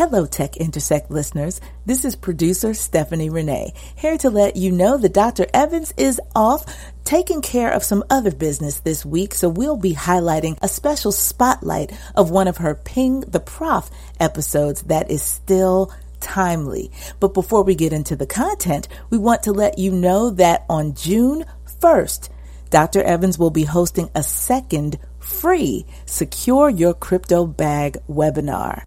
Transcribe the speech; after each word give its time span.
Hello, 0.00 0.24
Tech 0.24 0.56
Intersect 0.56 1.10
listeners. 1.10 1.60
This 1.84 2.06
is 2.06 2.16
producer 2.16 2.72
Stephanie 2.72 3.28
Renee, 3.28 3.74
here 3.96 4.16
to 4.16 4.30
let 4.30 4.56
you 4.56 4.72
know 4.72 4.96
that 4.96 5.12
Dr. 5.12 5.46
Evans 5.52 5.92
is 5.98 6.18
off 6.34 6.64
taking 7.04 7.42
care 7.42 7.70
of 7.70 7.84
some 7.84 8.02
other 8.08 8.30
business 8.30 8.80
this 8.80 9.04
week, 9.04 9.34
so 9.34 9.50
we'll 9.50 9.76
be 9.76 9.92
highlighting 9.92 10.56
a 10.62 10.68
special 10.68 11.12
spotlight 11.12 11.92
of 12.14 12.30
one 12.30 12.48
of 12.48 12.56
her 12.56 12.74
Ping 12.74 13.20
the 13.28 13.40
Prof 13.40 13.90
episodes 14.18 14.80
that 14.84 15.10
is 15.10 15.22
still 15.22 15.92
timely. 16.20 16.90
But 17.20 17.34
before 17.34 17.62
we 17.62 17.74
get 17.74 17.92
into 17.92 18.16
the 18.16 18.24
content, 18.24 18.88
we 19.10 19.18
want 19.18 19.42
to 19.42 19.52
let 19.52 19.78
you 19.78 19.92
know 19.92 20.30
that 20.30 20.64
on 20.70 20.94
June 20.94 21.44
1st, 21.82 22.30
Dr. 22.70 23.02
Evans 23.02 23.38
will 23.38 23.50
be 23.50 23.64
hosting 23.64 24.08
a 24.14 24.22
second 24.22 24.98
free 25.18 25.84
Secure 26.06 26.70
Your 26.70 26.94
Crypto 26.94 27.44
Bag 27.44 27.98
webinar. 28.08 28.84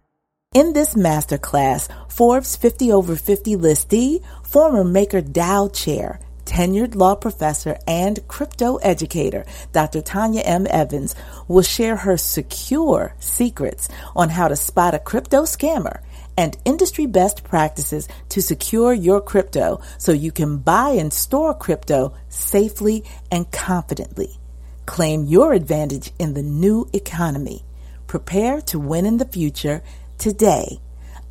In 0.54 0.74
this 0.74 0.94
masterclass, 0.94 1.90
Forbes 2.10 2.56
50 2.56 2.92
over 2.92 3.16
50 3.16 3.56
listee, 3.56 4.24
former 4.44 4.84
MakerDAO 4.84 5.74
chair, 5.74 6.20
tenured 6.46 6.94
law 6.94 7.16
professor 7.16 7.80
and 7.88 8.20
crypto 8.28 8.76
educator, 8.76 9.46
Dr. 9.72 10.04
Tanya 10.04 10.42
M. 10.42 10.68
Evans, 10.70 11.16
will 11.48 11.64
share 11.64 11.96
her 11.96 12.18
secure 12.18 13.16
secrets 13.18 13.90
on 14.16 14.30
how 14.30 14.48
to 14.48 14.56
spot 14.56 14.94
a 14.94 15.00
crypto 15.00 15.42
scammer 15.42 16.02
and 16.38 16.56
industry 16.66 17.08
best 17.08 17.44
practices 17.44 18.08
to 18.30 18.40
secure 18.40 18.94
your 18.94 19.22
crypto 19.22 19.82
so 19.98 20.12
you 20.12 20.32
can 20.32 20.58
buy 20.58 20.90
and 20.90 21.12
store 21.12 21.56
crypto 21.56 22.14
safely 22.30 23.04
and 23.32 23.52
confidently. 23.52 24.38
Claim 24.86 25.26
your 25.26 25.54
advantage 25.54 26.12
in 26.20 26.36
the 26.36 26.44
new 26.44 26.88
economy. 26.94 27.64
Prepare 28.06 28.62
to 28.62 28.78
win 28.78 29.08
in 29.08 29.18
the 29.18 29.26
future 29.26 29.82
today. 30.18 30.80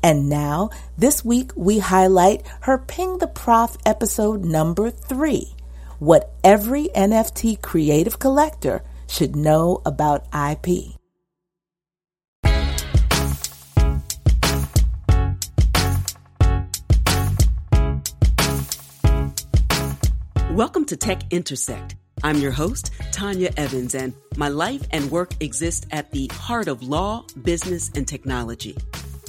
And 0.00 0.28
now, 0.28 0.70
this 0.96 1.24
week 1.24 1.50
we 1.56 1.80
highlight 1.80 2.46
her 2.60 2.78
Ping 2.78 3.18
the 3.18 3.26
Prof 3.26 3.76
episode 3.84 4.44
number 4.44 4.90
three 4.90 5.56
what 5.98 6.34
every 6.44 6.88
NFT 6.88 7.60
creative 7.60 8.18
collector 8.18 8.82
should 9.08 9.34
know 9.34 9.82
about 9.84 10.26
IP. 10.32 10.94
Welcome 20.52 20.84
to 20.86 20.96
Tech 20.96 21.22
Intersect. 21.30 21.94
I'm 22.24 22.38
your 22.38 22.50
host, 22.50 22.90
Tanya 23.12 23.50
Evans, 23.56 23.94
and 23.94 24.12
my 24.36 24.48
life 24.48 24.82
and 24.90 25.08
work 25.10 25.32
exist 25.40 25.86
at 25.92 26.10
the 26.10 26.26
heart 26.34 26.66
of 26.66 26.82
law, 26.82 27.24
business, 27.42 27.90
and 27.94 28.08
technology. 28.08 28.76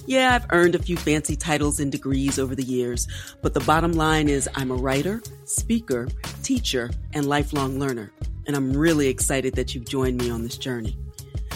Yeah, 0.10 0.34
I've 0.34 0.48
earned 0.50 0.74
a 0.74 0.82
few 0.82 0.98
fancy 0.98 1.36
titles 1.36 1.80
and 1.80 1.92
degrees 1.92 2.40
over 2.40 2.56
the 2.56 2.64
years, 2.64 3.08
but 3.44 3.54
the 3.54 3.60
bottom 3.60 3.92
line 3.92 4.28
is 4.28 4.50
I'm 4.56 4.72
a 4.72 4.74
writer, 4.74 5.22
speaker, 5.46 6.08
teacher, 6.42 6.90
and 7.14 7.30
lifelong 7.30 7.78
learner. 7.78 8.12
And 8.48 8.56
I'm 8.56 8.76
really 8.76 9.08
excited 9.08 9.54
that 9.54 9.76
you've 9.76 9.86
joined 9.86 10.18
me 10.18 10.32
on 10.32 10.42
this 10.42 10.58
journey. 10.58 10.98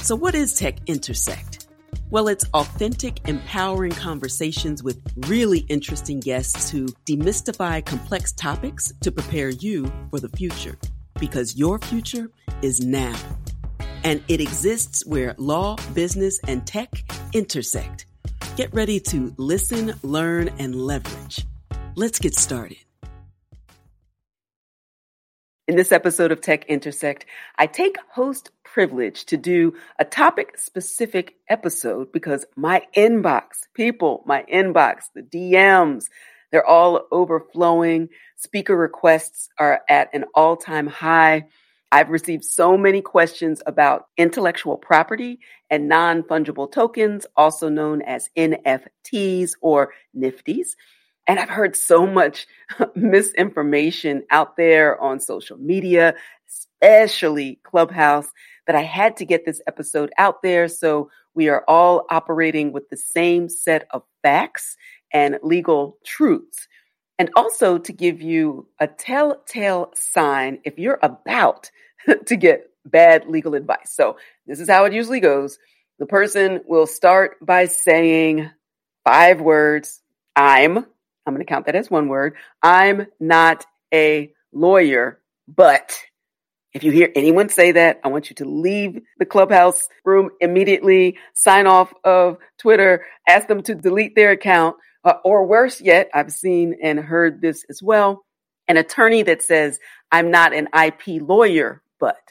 So, 0.04 0.16
what 0.16 0.36
is 0.36 0.54
Tech 0.54 0.78
Intersect? 0.86 1.66
Well, 2.12 2.28
it's 2.28 2.46
authentic, 2.54 3.28
empowering 3.28 3.94
conversations 3.94 4.84
with 4.84 5.02
really 5.26 5.66
interesting 5.68 6.20
guests 6.20 6.70
who 6.70 6.86
demystify 7.08 7.84
complex 7.84 8.34
topics 8.34 8.94
to 9.02 9.12
prepare 9.12 9.50
you 9.50 9.92
for 10.12 10.20
the 10.20 10.30
future. 10.30 10.78
Because 11.20 11.56
your 11.56 11.80
future 11.80 12.30
is 12.62 12.86
now. 12.86 13.18
And 14.04 14.24
it 14.28 14.42
exists 14.42 15.04
where 15.08 15.34
law, 15.40 15.76
business, 15.96 16.40
and 16.48 16.68
tech 16.68 17.04
intersect. 17.34 18.06
Get 18.56 18.72
ready 18.72 19.00
to 19.00 19.34
listen, 19.38 19.96
learn, 20.04 20.52
and 20.60 20.76
leverage. 20.76 21.44
Let's 21.96 22.20
get 22.20 22.36
started. 22.36 22.78
In 25.68 25.76
this 25.76 25.92
episode 25.92 26.32
of 26.32 26.40
Tech 26.40 26.66
Intersect, 26.66 27.26
I 27.58 27.66
take 27.66 27.98
host 28.12 28.52
privilege 28.64 29.26
to 29.26 29.38
do 29.38 29.74
a 29.98 30.06
topic 30.06 30.60
specific 30.60 31.34
episode 31.50 32.12
because 32.12 32.46
my 32.56 32.84
inbox, 32.96 33.62
people, 33.74 34.22
my 34.28 34.44
inbox, 34.44 35.06
the 35.16 35.24
DMs, 35.24 36.06
they're 36.52 36.64
all 36.64 37.08
overflowing. 37.12 38.10
Speaker 38.36 38.78
requests 38.78 39.50
are 39.58 39.82
at 39.90 40.14
an 40.14 40.26
all 40.36 40.58
time 40.58 40.86
high. 40.86 41.48
I've 41.94 42.10
received 42.10 42.44
so 42.44 42.76
many 42.76 43.02
questions 43.04 43.62
about 43.68 44.08
intellectual 44.18 44.78
property 44.78 45.40
and 45.70 45.88
non 45.88 46.24
fungible 46.24 46.72
tokens, 46.72 47.28
also 47.38 47.70
known 47.70 48.02
as 48.02 48.32
NFTs 48.36 49.52
or 49.62 49.94
Nifties. 50.18 50.70
And 51.28 51.40
I've 51.40 51.52
heard 51.52 51.76
so 51.76 52.08
much 52.08 52.48
misinformation 52.96 54.24
out 54.32 54.58
there 54.58 55.00
on 55.00 55.20
social 55.20 55.58
media, 55.58 56.16
especially 56.50 57.60
Clubhouse, 57.64 58.30
that 58.66 58.76
I 58.76 58.82
had 58.84 59.18
to 59.18 59.26
get 59.26 59.46
this 59.46 59.62
episode 59.68 60.12
out 60.18 60.42
there 60.42 60.68
so 60.70 61.12
we 61.36 61.50
are 61.50 61.64
all 61.68 62.08
operating 62.10 62.74
with 62.74 62.90
the 62.90 62.98
same 62.98 63.50
set 63.50 63.88
of 63.92 64.02
facts 64.24 64.78
and 65.14 65.38
legal 65.44 66.00
truths. 66.04 66.68
And 67.24 67.32
also 67.38 67.78
to 67.78 67.94
give 67.94 68.22
you 68.22 68.68
a 68.82 68.86
telltale 68.86 69.92
sign 69.96 70.60
if 70.66 70.78
you're 70.78 71.00
about 71.02 71.72
to 72.26 72.36
get 72.36 72.70
bad 72.86 73.28
legal 73.30 73.56
advice. 73.56 73.96
So 73.96 74.18
this 74.46 74.60
is 74.60 74.70
how 74.70 74.84
it 74.84 74.92
usually 74.92 75.22
goes. 75.22 75.58
The 76.00 76.06
person 76.06 76.60
will 76.68 76.86
start 76.86 77.38
by 77.42 77.68
saying 77.68 78.52
five 79.06 79.40
words. 79.40 80.02
I'm, 80.36 80.80
I'm 80.80 81.34
going 81.34 81.38
to 81.38 81.46
count 81.46 81.68
that 81.68 81.76
as 81.76 81.90
one 81.90 82.10
word. 82.10 82.36
I'm 82.62 83.08
not 83.22 83.66
a 83.94 84.34
lawyer, 84.52 85.22
but 85.48 85.98
if 86.74 86.84
you 86.84 86.92
hear 86.92 87.10
anyone 87.16 87.48
say 87.48 87.72
that, 87.72 88.02
I 88.04 88.10
want 88.10 88.32
you 88.32 88.36
to 88.36 88.46
leave 88.46 89.02
the 89.18 89.26
clubhouse 89.26 89.88
room 90.04 90.32
immediately, 90.42 91.20
sign 91.34 91.68
off 91.68 91.94
of 92.04 92.38
Twitter, 92.58 93.06
ask 93.26 93.48
them 93.48 93.64
to 93.64 93.76
delete 93.76 94.14
their 94.14 94.32
account, 94.32 94.76
uh, 95.04 95.16
or 95.24 95.46
worse 95.46 95.82
yet, 95.82 96.10
I've 96.14 96.32
seen 96.32 96.78
and 96.82 97.00
heard 97.00 97.42
this 97.42 97.66
as 97.70 97.82
well. 97.82 98.26
An 98.68 98.78
attorney 98.78 99.24
that 99.24 99.44
says, 99.44 99.80
I'm 100.12 100.32
not 100.32 100.54
an 100.54 100.70
IP 100.74 101.22
lawyer, 101.22 101.82
but. 102.00 102.22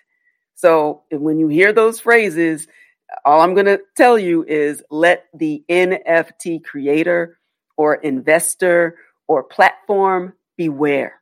So 0.55 1.03
when 1.11 1.39
you 1.39 1.49
hear 1.49 1.73
those 1.73 2.01
phrases, 2.01 2.69
all 3.25 3.41
I'm 3.41 3.55
going 3.55 3.67
to 3.67 3.81
tell 3.97 4.19
you 4.19 4.45
is 4.45 4.83
let 4.91 5.27
the 5.35 5.65
NFT 5.69 6.65
creator 6.65 7.39
or 7.77 7.95
investor 7.97 8.97
or 9.27 9.43
platform 9.43 10.35
beware. 10.57 11.21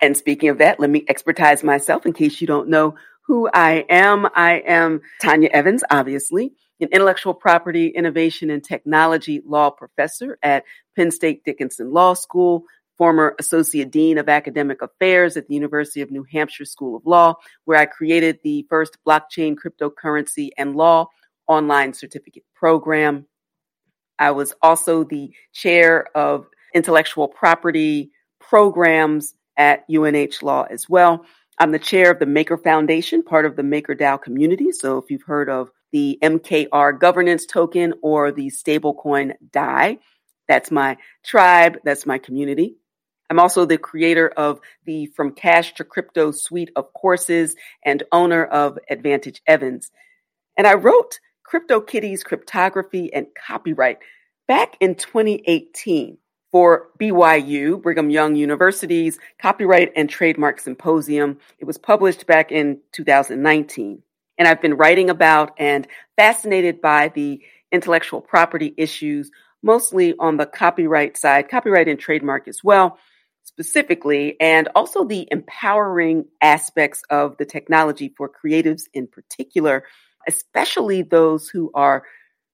And 0.00 0.16
speaking 0.16 0.48
of 0.48 0.58
that, 0.58 0.80
let 0.80 0.90
me 0.90 1.04
expertise 1.08 1.64
myself 1.64 2.06
in 2.06 2.12
case 2.12 2.40
you 2.40 2.46
don't 2.46 2.68
know 2.68 2.94
who 3.28 3.48
I 3.52 3.84
am. 3.90 4.26
I 4.34 4.62
am 4.66 5.02
Tanya 5.20 5.50
Evans, 5.50 5.84
obviously, 5.90 6.54
an 6.80 6.88
intellectual 6.92 7.34
property, 7.34 7.88
innovation, 7.88 8.48
and 8.50 8.64
technology 8.64 9.42
law 9.46 9.70
professor 9.70 10.38
at 10.42 10.64
Penn 10.96 11.10
State 11.10 11.44
Dickinson 11.44 11.92
Law 11.92 12.14
School, 12.14 12.64
former 12.96 13.36
Associate 13.38 13.88
Dean 13.88 14.16
of 14.16 14.30
Academic 14.30 14.80
Affairs 14.80 15.36
at 15.36 15.46
the 15.46 15.54
University 15.54 16.00
of 16.00 16.10
New 16.10 16.24
Hampshire 16.32 16.64
School 16.64 16.96
of 16.96 17.04
Law, 17.04 17.34
where 17.66 17.78
I 17.78 17.84
created 17.84 18.40
the 18.42 18.66
first 18.70 18.96
blockchain, 19.06 19.56
cryptocurrency, 19.56 20.48
and 20.56 20.74
law 20.74 21.08
online 21.46 21.92
certificate 21.92 22.44
program. 22.54 23.26
I 24.18 24.30
was 24.30 24.54
also 24.62 25.04
the 25.04 25.32
chair 25.52 26.06
of 26.16 26.46
intellectual 26.74 27.28
property 27.28 28.10
programs 28.40 29.34
at 29.58 29.84
UNH 29.90 30.42
Law 30.42 30.62
as 30.70 30.88
well. 30.88 31.26
I'm 31.60 31.72
the 31.72 31.78
chair 31.80 32.12
of 32.12 32.20
the 32.20 32.26
Maker 32.26 32.56
Foundation, 32.56 33.24
part 33.24 33.44
of 33.44 33.56
the 33.56 33.62
MakerDAO 33.62 34.22
community. 34.22 34.70
So 34.70 34.98
if 34.98 35.10
you've 35.10 35.22
heard 35.22 35.50
of 35.50 35.70
the 35.90 36.16
MKR 36.22 37.00
governance 37.00 37.46
token 37.46 37.94
or 38.00 38.30
the 38.30 38.48
stablecoin 38.50 39.32
DAI, 39.50 39.98
that's 40.46 40.70
my 40.70 40.98
tribe, 41.24 41.78
that's 41.82 42.06
my 42.06 42.18
community. 42.18 42.76
I'm 43.28 43.40
also 43.40 43.64
the 43.64 43.76
creator 43.76 44.28
of 44.28 44.60
the 44.86 45.06
From 45.06 45.32
Cash 45.32 45.74
to 45.74 45.84
Crypto 45.84 46.30
suite 46.30 46.70
of 46.76 46.92
courses 46.92 47.56
and 47.84 48.04
owner 48.12 48.44
of 48.44 48.78
Advantage 48.88 49.42
Evans. 49.44 49.90
And 50.56 50.66
I 50.66 50.74
wrote 50.74 51.18
CryptoKitties 51.44 52.24
Cryptography 52.24 53.12
and 53.12 53.26
Copyright 53.46 53.98
back 54.46 54.76
in 54.80 54.94
2018. 54.94 56.18
For 56.50 56.88
BYU, 56.98 57.80
Brigham 57.80 58.10
Young 58.10 58.34
University's 58.34 59.18
Copyright 59.38 59.92
and 59.96 60.08
Trademark 60.08 60.60
Symposium. 60.60 61.38
It 61.58 61.66
was 61.66 61.78
published 61.78 62.26
back 62.26 62.50
in 62.50 62.80
2019. 62.92 64.02
And 64.38 64.48
I've 64.48 64.62
been 64.62 64.76
writing 64.76 65.10
about 65.10 65.52
and 65.58 65.86
fascinated 66.16 66.80
by 66.80 67.08
the 67.08 67.40
intellectual 67.72 68.20
property 68.20 68.72
issues, 68.76 69.30
mostly 69.62 70.14
on 70.18 70.36
the 70.36 70.46
copyright 70.46 71.16
side, 71.16 71.48
copyright 71.50 71.88
and 71.88 71.98
trademark 71.98 72.48
as 72.48 72.62
well, 72.62 72.98
specifically, 73.42 74.36
and 74.40 74.68
also 74.74 75.04
the 75.04 75.26
empowering 75.30 76.26
aspects 76.40 77.02
of 77.10 77.36
the 77.36 77.44
technology 77.44 78.14
for 78.16 78.30
creatives 78.30 78.84
in 78.94 79.06
particular, 79.06 79.84
especially 80.26 81.02
those 81.02 81.48
who 81.48 81.70
are 81.74 82.04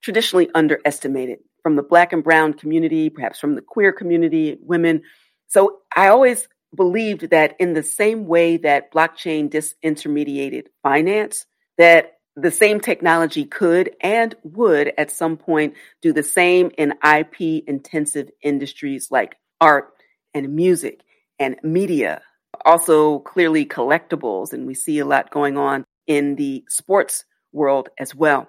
traditionally 0.03 0.51
underestimated 0.55 1.39
from 1.65 1.75
the 1.75 1.83
black 1.83 2.13
and 2.13 2.23
brown 2.23 2.53
community, 2.53 3.11
perhaps 3.11 3.41
from 3.41 3.57
the 3.57 3.63
queer 3.63 3.91
community, 3.91 4.59
women. 4.61 5.03
So 5.49 5.79
I 5.97 6.09
always 6.09 6.47
believed 6.77 7.31
that 7.31 7.57
in 7.59 7.73
the 7.73 7.83
same 7.83 8.27
way 8.27 8.59
that 8.59 8.93
blockchain 8.93 9.51
disintermediated 9.51 10.67
finance, 10.83 11.47
that 11.79 12.19
the 12.37 12.51
same 12.51 12.81
technology 12.81 13.47
could 13.47 13.93
and 14.01 14.35
would 14.43 14.93
at 14.99 15.11
some 15.11 15.39
point 15.39 15.75
do 16.03 16.13
the 16.13 16.23
same 16.23 16.71
in 16.77 16.93
IP 17.03 17.65
intensive 17.67 18.31
industries 18.43 19.11
like 19.11 19.37
art 19.61 19.95
and 20.35 20.55
music 20.55 21.01
and 21.39 21.57
media. 21.63 22.21
Also, 22.65 23.21
clearly 23.21 23.65
collectibles. 23.65 24.53
And 24.53 24.67
we 24.67 24.75
see 24.75 24.99
a 24.99 25.07
lot 25.07 25.31
going 25.31 25.57
on 25.57 25.85
in 26.07 26.37
the 26.37 26.65
sports 26.69 27.25
world 27.53 27.89
as 27.99 28.15
well. 28.15 28.49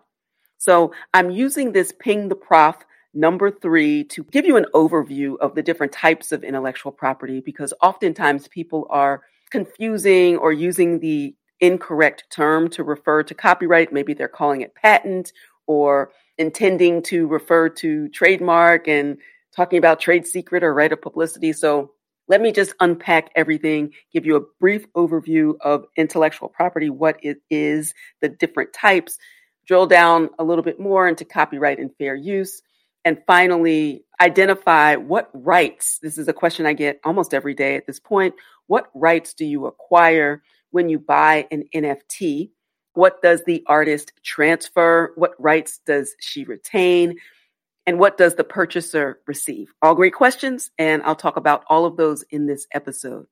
So 0.57 0.93
I'm 1.13 1.29
using 1.29 1.71
this 1.71 1.93
Ping 1.97 2.27
the 2.27 2.35
Prof 2.35 2.75
number 3.15 3.49
three 3.49 4.03
to 4.03 4.23
give 4.25 4.45
you 4.45 4.57
an 4.57 4.65
overview 4.73 5.37
of 5.39 5.55
the 5.55 5.63
different 5.63 5.91
types 5.91 6.31
of 6.31 6.43
intellectual 6.43 6.91
property 6.91 7.39
because 7.39 7.73
oftentimes 7.81 8.47
people 8.49 8.87
are 8.89 9.23
confusing 9.49 10.37
or 10.37 10.51
using 10.51 10.99
the 10.99 11.35
incorrect 11.61 12.25
term 12.29 12.69
to 12.69 12.83
refer 12.83 13.23
to 13.23 13.33
copyright. 13.33 13.93
Maybe 13.93 14.13
they're 14.13 14.27
calling 14.27 14.61
it 14.61 14.75
patent 14.75 15.31
or 15.67 16.11
intending 16.37 17.01
to 17.03 17.27
refer 17.27 17.69
to 17.69 18.09
trademark 18.09 18.87
and 18.87 19.17
talking 19.55 19.77
about 19.77 19.99
trade 19.99 20.27
secret 20.27 20.63
or 20.63 20.73
right 20.73 20.91
of 20.91 21.01
publicity. 21.01 21.53
So 21.53 21.91
let 22.27 22.41
me 22.41 22.51
just 22.51 22.73
unpack 22.79 23.31
everything, 23.35 23.93
give 24.11 24.25
you 24.25 24.35
a 24.35 24.43
brief 24.59 24.91
overview 24.93 25.53
of 25.61 25.85
intellectual 25.95 26.49
property, 26.49 26.89
what 26.89 27.17
it 27.23 27.37
is, 27.49 27.93
the 28.21 28.29
different 28.29 28.73
types, 28.73 29.17
drill 29.67 29.85
down 29.85 30.29
a 30.39 30.43
little 30.43 30.63
bit 30.63 30.79
more 30.79 31.07
into 31.07 31.23
copyright 31.23 31.79
and 31.79 31.91
fair 31.97 32.15
use, 32.15 32.61
and 33.05 33.21
finally, 33.27 34.03
identify 34.19 34.95
what 34.95 35.29
rights, 35.31 35.99
this 36.01 36.17
is 36.17 36.27
a 36.27 36.33
question 36.33 36.65
I 36.65 36.73
get 36.73 36.99
almost 37.05 37.35
every 37.35 37.53
day 37.53 37.75
at 37.75 37.85
this 37.85 37.99
point. 37.99 38.33
What 38.65 38.89
rights 38.95 39.35
do 39.35 39.45
you 39.45 39.67
acquire 39.67 40.41
when 40.71 40.89
you 40.89 40.97
buy 40.97 41.47
an 41.51 41.65
NFT? 41.73 42.49
What 42.93 43.21
does 43.21 43.43
the 43.43 43.63
artist 43.67 44.13
transfer? 44.23 45.13
What 45.15 45.35
rights 45.37 45.79
does 45.85 46.15
she 46.19 46.45
retain? 46.45 47.17
And 47.85 47.99
what 47.99 48.17
does 48.17 48.33
the 48.33 48.43
purchaser 48.43 49.19
receive? 49.27 49.71
All 49.83 49.93
great 49.93 50.15
questions, 50.15 50.71
and 50.79 51.03
I'll 51.03 51.15
talk 51.15 51.37
about 51.37 51.63
all 51.69 51.85
of 51.85 51.97
those 51.97 52.23
in 52.23 52.47
this 52.47 52.65
episode. 52.73 53.27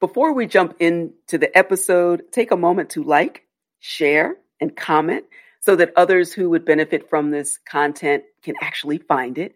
Before 0.00 0.32
we 0.32 0.46
jump 0.46 0.74
into 0.80 1.38
the 1.38 1.56
episode, 1.56 2.32
take 2.32 2.50
a 2.50 2.56
moment 2.56 2.90
to 2.90 3.04
like, 3.04 3.46
share, 3.78 4.36
and 4.60 4.74
comment 4.74 5.26
so 5.60 5.76
that 5.76 5.92
others 5.94 6.32
who 6.32 6.50
would 6.50 6.64
benefit 6.64 7.08
from 7.08 7.30
this 7.30 7.58
content 7.58 8.24
can 8.42 8.54
actually 8.60 8.98
find 8.98 9.38
it. 9.38 9.54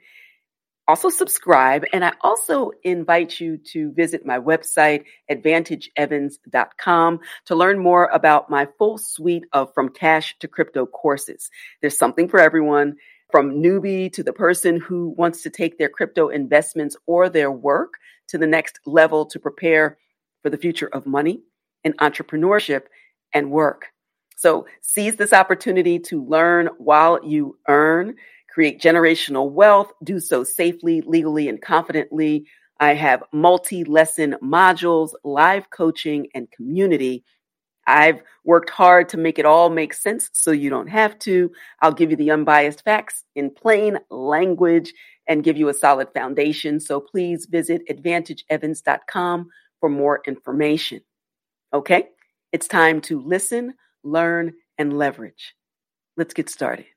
Also, 0.86 1.08
subscribe. 1.08 1.84
And 1.94 2.04
I 2.04 2.12
also 2.20 2.72
invite 2.82 3.40
you 3.40 3.56
to 3.72 3.92
visit 3.92 4.26
my 4.26 4.38
website, 4.38 5.04
advantageevans.com, 5.30 7.20
to 7.46 7.54
learn 7.54 7.78
more 7.78 8.06
about 8.12 8.50
my 8.50 8.68
full 8.78 8.98
suite 8.98 9.46
of 9.54 9.72
From 9.72 9.88
Cash 9.88 10.36
to 10.40 10.48
Crypto 10.48 10.84
courses. 10.84 11.50
There's 11.80 11.96
something 11.96 12.28
for 12.28 12.38
everyone, 12.38 12.96
from 13.30 13.62
newbie 13.62 14.12
to 14.12 14.22
the 14.22 14.34
person 14.34 14.78
who 14.78 15.14
wants 15.16 15.42
to 15.42 15.50
take 15.50 15.78
their 15.78 15.88
crypto 15.88 16.28
investments 16.28 16.96
or 17.06 17.30
their 17.30 17.50
work 17.50 17.94
to 18.28 18.36
the 18.36 18.46
next 18.46 18.78
level 18.84 19.24
to 19.26 19.40
prepare 19.40 19.96
for 20.42 20.50
the 20.50 20.58
future 20.58 20.88
of 20.92 21.06
money 21.06 21.40
and 21.82 21.96
entrepreneurship 21.96 22.82
and 23.32 23.50
work. 23.50 23.86
So 24.36 24.66
seize 24.82 25.16
this 25.16 25.32
opportunity 25.32 25.98
to 26.00 26.22
learn 26.22 26.68
while 26.78 27.18
you 27.24 27.58
earn, 27.68 28.16
create 28.54 28.80
generational 28.80 29.50
wealth, 29.50 29.92
do 30.04 30.20
so 30.20 30.44
safely, 30.44 31.00
legally, 31.00 31.48
and 31.48 31.60
confidently. 31.60 32.46
I 32.78 32.94
have 32.94 33.24
multi 33.32 33.82
lesson 33.82 34.36
modules, 34.40 35.10
live 35.24 35.70
coaching, 35.70 36.28
and 36.34 36.48
community. 36.52 37.24
I've 37.84 38.22
worked 38.44 38.70
hard 38.70 39.08
to 39.08 39.16
make 39.16 39.40
it 39.40 39.44
all 39.44 39.70
make 39.70 39.92
sense 39.92 40.30
so 40.32 40.52
you 40.52 40.70
don't 40.70 40.86
have 40.86 41.18
to. 41.20 41.50
I'll 41.82 41.92
give 41.92 42.12
you 42.12 42.16
the 42.16 42.30
unbiased 42.30 42.84
facts 42.84 43.24
in 43.34 43.50
plain 43.50 43.98
language 44.08 44.94
and 45.26 45.42
give 45.42 45.56
you 45.56 45.68
a 45.68 45.74
solid 45.74 46.08
foundation. 46.14 46.78
So 46.78 47.00
please 47.00 47.46
visit 47.46 47.82
advantageevans.com 47.88 49.48
for 49.80 49.88
more 49.88 50.22
information. 50.26 51.00
Okay, 51.72 52.08
it's 52.52 52.68
time 52.68 53.00
to 53.02 53.20
listen, 53.20 53.74
learn, 54.04 54.52
and 54.78 54.96
leverage. 54.96 55.54
Let's 56.16 56.34
get 56.34 56.48
started. 56.48 56.93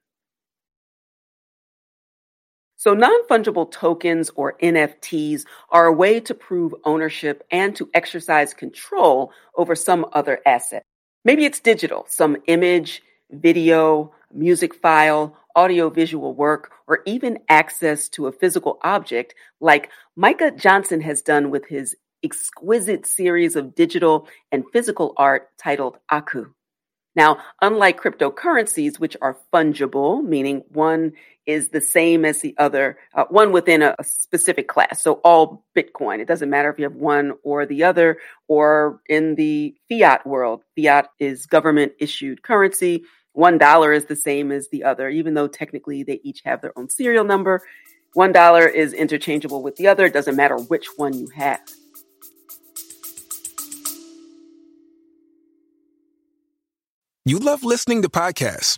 So, 2.87 2.93
non 2.93 3.27
fungible 3.27 3.69
tokens 3.69 4.31
or 4.33 4.57
NFTs 4.63 5.43
are 5.71 5.87
a 5.87 5.91
way 5.91 6.21
to 6.21 6.33
prove 6.33 6.73
ownership 6.85 7.43
and 7.51 7.75
to 7.75 7.89
exercise 7.93 8.53
control 8.53 9.33
over 9.57 9.75
some 9.75 10.05
other 10.13 10.39
asset. 10.45 10.83
Maybe 11.25 11.43
it's 11.43 11.59
digital, 11.59 12.05
some 12.07 12.37
image, 12.47 13.01
video, 13.29 14.13
music 14.33 14.73
file, 14.73 15.35
audiovisual 15.53 16.33
work, 16.33 16.71
or 16.87 16.99
even 17.05 17.39
access 17.49 18.07
to 18.07 18.27
a 18.27 18.31
physical 18.31 18.79
object 18.83 19.35
like 19.59 19.89
Micah 20.15 20.51
Johnson 20.51 21.01
has 21.01 21.21
done 21.21 21.51
with 21.51 21.67
his 21.67 21.93
exquisite 22.23 23.05
series 23.05 23.57
of 23.57 23.75
digital 23.75 24.29
and 24.49 24.63
physical 24.71 25.13
art 25.17 25.49
titled 25.57 25.97
Aku. 26.09 26.53
Now, 27.17 27.39
unlike 27.61 27.99
cryptocurrencies, 27.99 28.97
which 28.97 29.17
are 29.21 29.37
fungible, 29.51 30.23
meaning 30.23 30.63
one 30.69 31.13
is 31.47 31.69
the 31.69 31.81
same 31.81 32.25
as 32.25 32.41
the 32.41 32.53
other, 32.57 32.97
uh, 33.15 33.23
one 33.29 33.51
within 33.51 33.81
a, 33.81 33.95
a, 33.97 34.03
specific 34.03 34.67
class. 34.67 35.01
So 35.01 35.13
all 35.23 35.65
Bitcoin, 35.75 36.19
it 36.19 36.27
doesn't 36.27 36.49
matter 36.49 36.69
if 36.69 36.77
you 36.77 36.83
have 36.83 36.95
one 36.95 37.33
or 37.43 37.65
the 37.65 37.83
other, 37.83 38.19
or 38.47 39.01
in 39.07 39.35
the 39.35 39.73
fiat 39.89 40.27
world, 40.27 40.63
fiat 40.77 41.09
is 41.19 41.45
government 41.45 41.93
issued 41.99 42.43
currency. 42.43 43.03
One 43.31 43.57
dollar 43.57 43.93
is 43.93 44.05
the 44.05 44.15
same 44.15 44.51
as 44.51 44.67
the 44.69 44.83
other, 44.83 45.09
even 45.09 45.33
though 45.33 45.47
technically 45.47 46.03
they 46.03 46.19
each 46.23 46.41
have 46.43 46.61
their 46.61 46.77
own 46.77 46.89
serial 46.89 47.23
number. 47.23 47.63
One 48.13 48.31
dollar 48.31 48.67
is 48.67 48.93
interchangeable 48.93 49.63
with 49.63 49.77
the 49.77 49.87
other. 49.87 50.05
It 50.05 50.13
doesn't 50.13 50.35
matter 50.35 50.57
which 50.57 50.87
one 50.97 51.13
you 51.13 51.27
have. 51.35 51.61
You 57.27 57.39
love 57.39 57.61
listening 57.61 58.03
to 58.03 58.09
podcasts, 58.09 58.77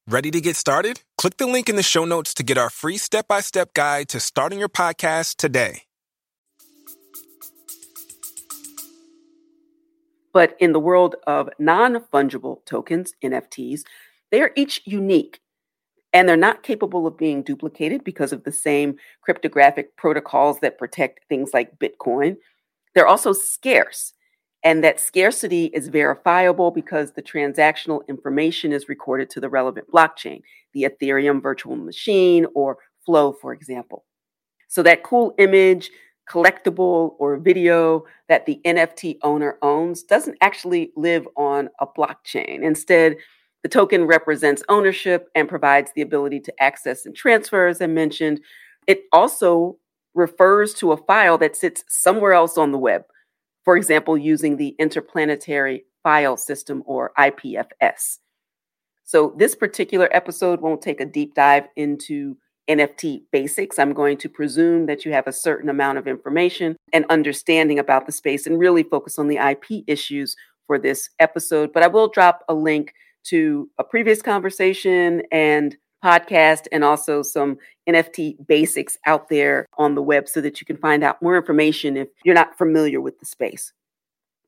Ready 0.11 0.29
to 0.31 0.41
get 0.41 0.57
started? 0.57 1.03
Click 1.17 1.37
the 1.37 1.47
link 1.47 1.69
in 1.69 1.77
the 1.77 1.81
show 1.81 2.03
notes 2.03 2.33
to 2.33 2.43
get 2.43 2.57
our 2.57 2.69
free 2.69 2.97
step 2.97 3.29
by 3.29 3.39
step 3.39 3.73
guide 3.73 4.09
to 4.09 4.19
starting 4.19 4.59
your 4.59 4.67
podcast 4.67 5.37
today. 5.37 5.83
But 10.33 10.57
in 10.59 10.73
the 10.73 10.81
world 10.81 11.15
of 11.27 11.49
non 11.59 12.01
fungible 12.13 12.57
tokens, 12.65 13.13
NFTs, 13.23 13.83
they 14.31 14.41
are 14.41 14.51
each 14.57 14.81
unique 14.83 15.39
and 16.11 16.27
they're 16.27 16.35
not 16.35 16.61
capable 16.61 17.07
of 17.07 17.17
being 17.17 17.41
duplicated 17.41 18.03
because 18.03 18.33
of 18.33 18.43
the 18.43 18.51
same 18.51 18.97
cryptographic 19.21 19.95
protocols 19.95 20.59
that 20.59 20.77
protect 20.77 21.21
things 21.29 21.51
like 21.53 21.79
Bitcoin. 21.79 22.35
They're 22.93 23.07
also 23.07 23.31
scarce 23.31 24.11
and 24.63 24.83
that 24.83 24.99
scarcity 24.99 25.65
is 25.65 25.87
verifiable 25.87 26.71
because 26.71 27.11
the 27.11 27.21
transactional 27.21 28.07
information 28.07 28.71
is 28.71 28.89
recorded 28.89 29.29
to 29.31 29.39
the 29.39 29.49
relevant 29.49 29.89
blockchain, 29.91 30.41
the 30.73 30.83
Ethereum 30.83 31.41
virtual 31.41 31.75
machine 31.75 32.45
or 32.53 32.77
Flow, 33.05 33.33
for 33.33 33.51
example. 33.51 34.05
So 34.67 34.83
that 34.83 35.03
cool 35.03 35.33
image, 35.39 35.89
collectible 36.29 37.15
or 37.17 37.37
video 37.37 38.05
that 38.29 38.45
the 38.45 38.61
NFT 38.63 39.17
owner 39.23 39.57
owns 39.61 40.03
doesn't 40.03 40.37
actually 40.41 40.91
live 40.95 41.27
on 41.35 41.69
a 41.79 41.87
blockchain. 41.87 42.63
Instead, 42.63 43.17
the 43.63 43.69
token 43.69 44.05
represents 44.05 44.63
ownership 44.69 45.29
and 45.35 45.49
provides 45.49 45.91
the 45.95 46.01
ability 46.01 46.39
to 46.41 46.63
access 46.63 47.05
and 47.05 47.15
transfer, 47.15 47.67
as 47.67 47.81
I 47.81 47.87
mentioned. 47.87 48.39
It 48.87 49.03
also 49.11 49.77
refers 50.13 50.73
to 50.75 50.91
a 50.91 50.97
file 51.05 51.37
that 51.39 51.55
sits 51.55 51.83
somewhere 51.87 52.33
else 52.33 52.57
on 52.57 52.71
the 52.71 52.77
web, 52.77 53.03
for 53.63 53.77
example, 53.77 54.17
using 54.17 54.57
the 54.57 54.75
Interplanetary 54.79 55.85
File 56.03 56.37
System 56.37 56.83
or 56.85 57.11
IPFS. 57.17 58.17
So, 59.03 59.33
this 59.37 59.55
particular 59.55 60.09
episode 60.11 60.61
won't 60.61 60.81
take 60.81 61.01
a 61.01 61.05
deep 61.05 61.35
dive 61.35 61.67
into 61.75 62.37
NFT 62.69 63.23
basics. 63.31 63.77
I'm 63.77 63.93
going 63.93 64.17
to 64.17 64.29
presume 64.29 64.85
that 64.85 65.03
you 65.03 65.11
have 65.11 65.27
a 65.27 65.33
certain 65.33 65.69
amount 65.69 65.97
of 65.97 66.07
information 66.07 66.77
and 66.93 67.05
understanding 67.09 67.79
about 67.79 68.05
the 68.05 68.11
space 68.11 68.47
and 68.47 68.59
really 68.59 68.83
focus 68.83 69.19
on 69.19 69.27
the 69.27 69.37
IP 69.37 69.83
issues 69.87 70.35
for 70.67 70.79
this 70.79 71.09
episode. 71.19 71.73
But 71.73 71.83
I 71.83 71.87
will 71.87 72.07
drop 72.07 72.43
a 72.47 72.53
link 72.53 72.93
to 73.25 73.69
a 73.77 73.83
previous 73.83 74.21
conversation 74.21 75.23
and 75.31 75.75
podcast 76.03 76.67
and 76.71 76.83
also 76.83 77.21
some 77.21 77.57
NFT 77.93 78.47
basics 78.47 78.97
out 79.05 79.29
there 79.29 79.65
on 79.77 79.95
the 79.95 80.01
web 80.01 80.27
so 80.27 80.41
that 80.41 80.59
you 80.61 80.65
can 80.65 80.77
find 80.77 81.03
out 81.03 81.21
more 81.21 81.37
information 81.37 81.97
if 81.97 82.07
you're 82.23 82.35
not 82.35 82.57
familiar 82.57 83.01
with 83.01 83.19
the 83.19 83.25
space. 83.25 83.73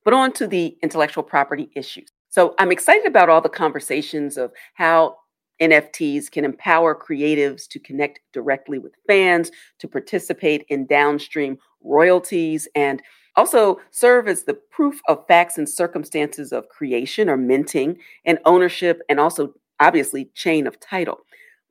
But 0.04 0.14
on 0.14 0.34
to 0.34 0.48
the 0.48 0.78
intellectual 0.82 1.24
property 1.24 1.70
issues. 1.76 2.10
So 2.30 2.56
I'm 2.58 2.72
excited 2.72 3.06
about 3.06 3.30
all 3.30 3.42
the 3.42 3.50
conversations 3.50 4.38
of 4.38 4.52
how 4.74 5.18
NFTs 5.62 6.32
can 6.32 6.46
empower 6.46 6.96
creatives 6.96 7.68
to 7.70 7.80
connect 7.80 8.20
directly 8.34 8.80
with 8.80 8.94
fans, 9.08 9.52
to 9.80 9.88
participate 9.88 10.66
in 10.70 10.88
downstream 10.88 11.58
royalties, 11.84 12.68
and 12.76 13.02
also 13.36 13.80
serve 13.92 14.28
as 14.28 14.44
the 14.44 14.56
proof 14.72 15.00
of 15.08 15.26
facts 15.28 15.58
and 15.58 15.70
circumstances 15.70 16.52
of 16.52 16.70
creation 16.70 17.30
or 17.30 17.38
minting 17.38 17.98
and 18.26 18.40
ownership, 18.46 19.02
and 19.10 19.20
also 19.20 19.54
obviously 19.80 20.26
chain 20.34 20.68
of 20.68 20.80
title. 20.80 21.20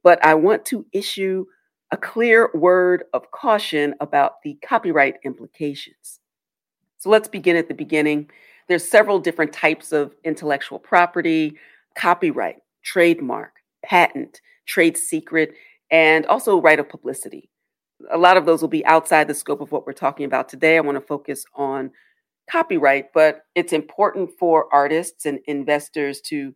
But 0.02 0.25
I 0.25 0.35
want 0.35 0.64
to 0.67 0.87
issue 0.93 1.47
a 1.93 1.97
clear 1.97 2.51
word 2.55 3.05
of 3.13 3.31
caution 3.31 3.95
about 4.01 4.43
the 4.43 4.57
copyright 4.67 5.17
implications. 5.25 6.21
So 6.97 7.11
let's 7.11 7.29
begin 7.29 7.55
at 7.55 7.69
the 7.69 7.75
beginning. 7.75 8.31
There's 8.67 8.89
several 8.89 9.19
different 9.19 9.53
types 9.53 9.93
of 9.93 10.15
intellectual 10.25 10.79
property, 10.79 11.59
copyright, 11.95 12.63
trademark, 12.83 13.57
patent, 13.85 14.41
trade 14.67 14.97
secret, 14.97 15.53
and 15.91 16.25
also 16.27 16.61
right 16.61 16.81
of 16.81 16.89
publicity. 16.89 17.51
A 18.11 18.19
lot 18.19 18.39
of 18.39 18.47
those 18.47 18.63
will 18.63 18.69
be 18.69 18.87
outside 18.87 19.29
the 19.29 19.35
scope 19.35 19.61
of 19.61 19.71
what 19.71 19.87
we're 19.87 19.93
talking 19.93 20.25
about 20.25 20.49
today. 20.49 20.79
I 20.79 20.81
want 20.81 20.97
to 20.97 21.07
focus 21.07 21.45
on 21.55 21.91
copyright, 22.51 23.13
but 23.13 23.43
it's 23.55 23.73
important 23.73 24.31
for 24.39 24.67
artists 24.73 25.27
and 25.27 25.41
investors 25.47 26.23
to 26.23 26.55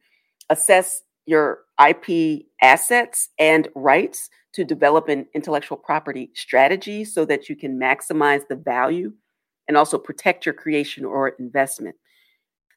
assess 0.49 1.02
your 1.26 1.61
IP 1.85 2.47
assets 2.62 3.28
and 3.38 3.69
rights 3.75 4.31
to 4.56 4.64
develop 4.64 5.08
an 5.08 5.26
intellectual 5.34 5.76
property 5.76 6.30
strategy 6.34 7.04
so 7.04 7.26
that 7.26 7.50
you 7.50 7.54
can 7.54 7.78
maximize 7.78 8.40
the 8.48 8.56
value 8.56 9.12
and 9.68 9.76
also 9.76 9.98
protect 9.98 10.46
your 10.46 10.54
creation 10.54 11.04
or 11.04 11.28
investment. 11.38 11.94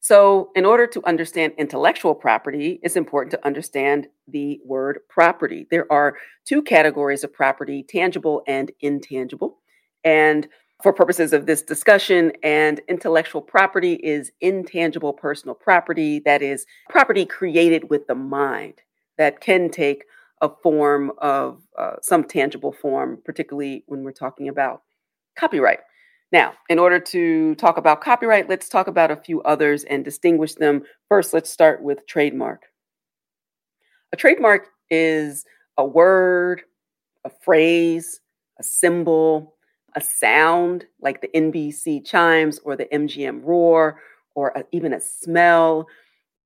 So, 0.01 0.50
in 0.55 0.65
order 0.65 0.88
to 0.88 1.05
understand 1.05 1.53
intellectual 1.57 2.15
property, 2.15 2.79
it's 2.83 2.98
important 2.98 3.31
to 3.31 3.45
understand 3.45 4.07
the 4.27 4.59
word 4.65 5.00
property. 5.09 5.67
There 5.71 5.89
are 5.91 6.15
two 6.45 6.62
categories 6.62 7.24
of 7.24 7.33
property 7.33 7.83
tangible 7.88 8.43
and 8.45 8.71
intangible. 8.81 9.59
And 10.03 10.48
for 10.83 10.93
purposes 10.93 11.31
of 11.31 11.45
this 11.45 11.62
discussion, 11.62 12.33
and 12.43 12.79
intellectual 12.89 13.41
property 13.41 13.93
is 13.95 14.31
intangible 14.41 15.13
personal 15.13 15.55
property, 15.55 16.19
that 16.19 16.41
is, 16.41 16.65
property 16.89 17.25
created 17.25 17.89
with 17.89 18.07
the 18.07 18.15
mind 18.15 18.81
that 19.17 19.41
can 19.41 19.69
take 19.69 20.05
a 20.41 20.50
form 20.63 21.12
of 21.17 21.62
uh, 21.77 21.96
some 22.01 22.24
tangible 22.24 22.72
form, 22.72 23.19
particularly 23.25 23.84
when 23.88 24.03
we're 24.03 24.12
talking 24.12 24.48
about 24.48 24.84
copyright. 25.38 25.79
Now, 26.31 26.53
in 26.69 26.77
order 26.77 27.00
to 27.00 27.55
talk 27.55 27.77
about 27.77 28.01
copyright, 28.01 28.50
let's 28.50 28.69
talk 28.69 28.88
about 28.88 29.12
a 29.12 29.15
few 29.15 29.41
others 29.41 29.84
and 29.84 30.05
distinguish 30.05 30.53
them. 30.53 30.84
First, 31.08 31.34
let's 31.34 31.50
start 31.50 31.81
with 31.81 32.05
trademark. 32.08 32.63
A 34.13 34.17
trademark 34.17 34.67
is 34.89 35.46
a 35.77 35.86
word, 35.86 36.62
a 37.25 37.31
phrase, 37.43 38.22
a 38.60 38.63
symbol, 38.63 39.55
a 39.96 40.01
sound 40.01 40.86
like 41.01 41.22
the 41.22 41.29
NBC 41.29 42.05
chimes 42.05 42.60
or 42.60 42.75
the 42.75 42.86
MGM 42.86 43.41
roar, 43.43 44.00
or 44.36 44.50
a, 44.50 44.63
even 44.72 44.93
a 44.93 45.01
smell 45.01 45.88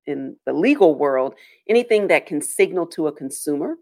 in 0.06 0.36
the 0.46 0.54
legal 0.54 0.96
world, 0.96 1.36
anything 1.68 2.08
that 2.08 2.26
can 2.26 2.42
signal 2.42 2.86
to 2.88 3.08
a 3.08 3.12
consumer 3.12 3.76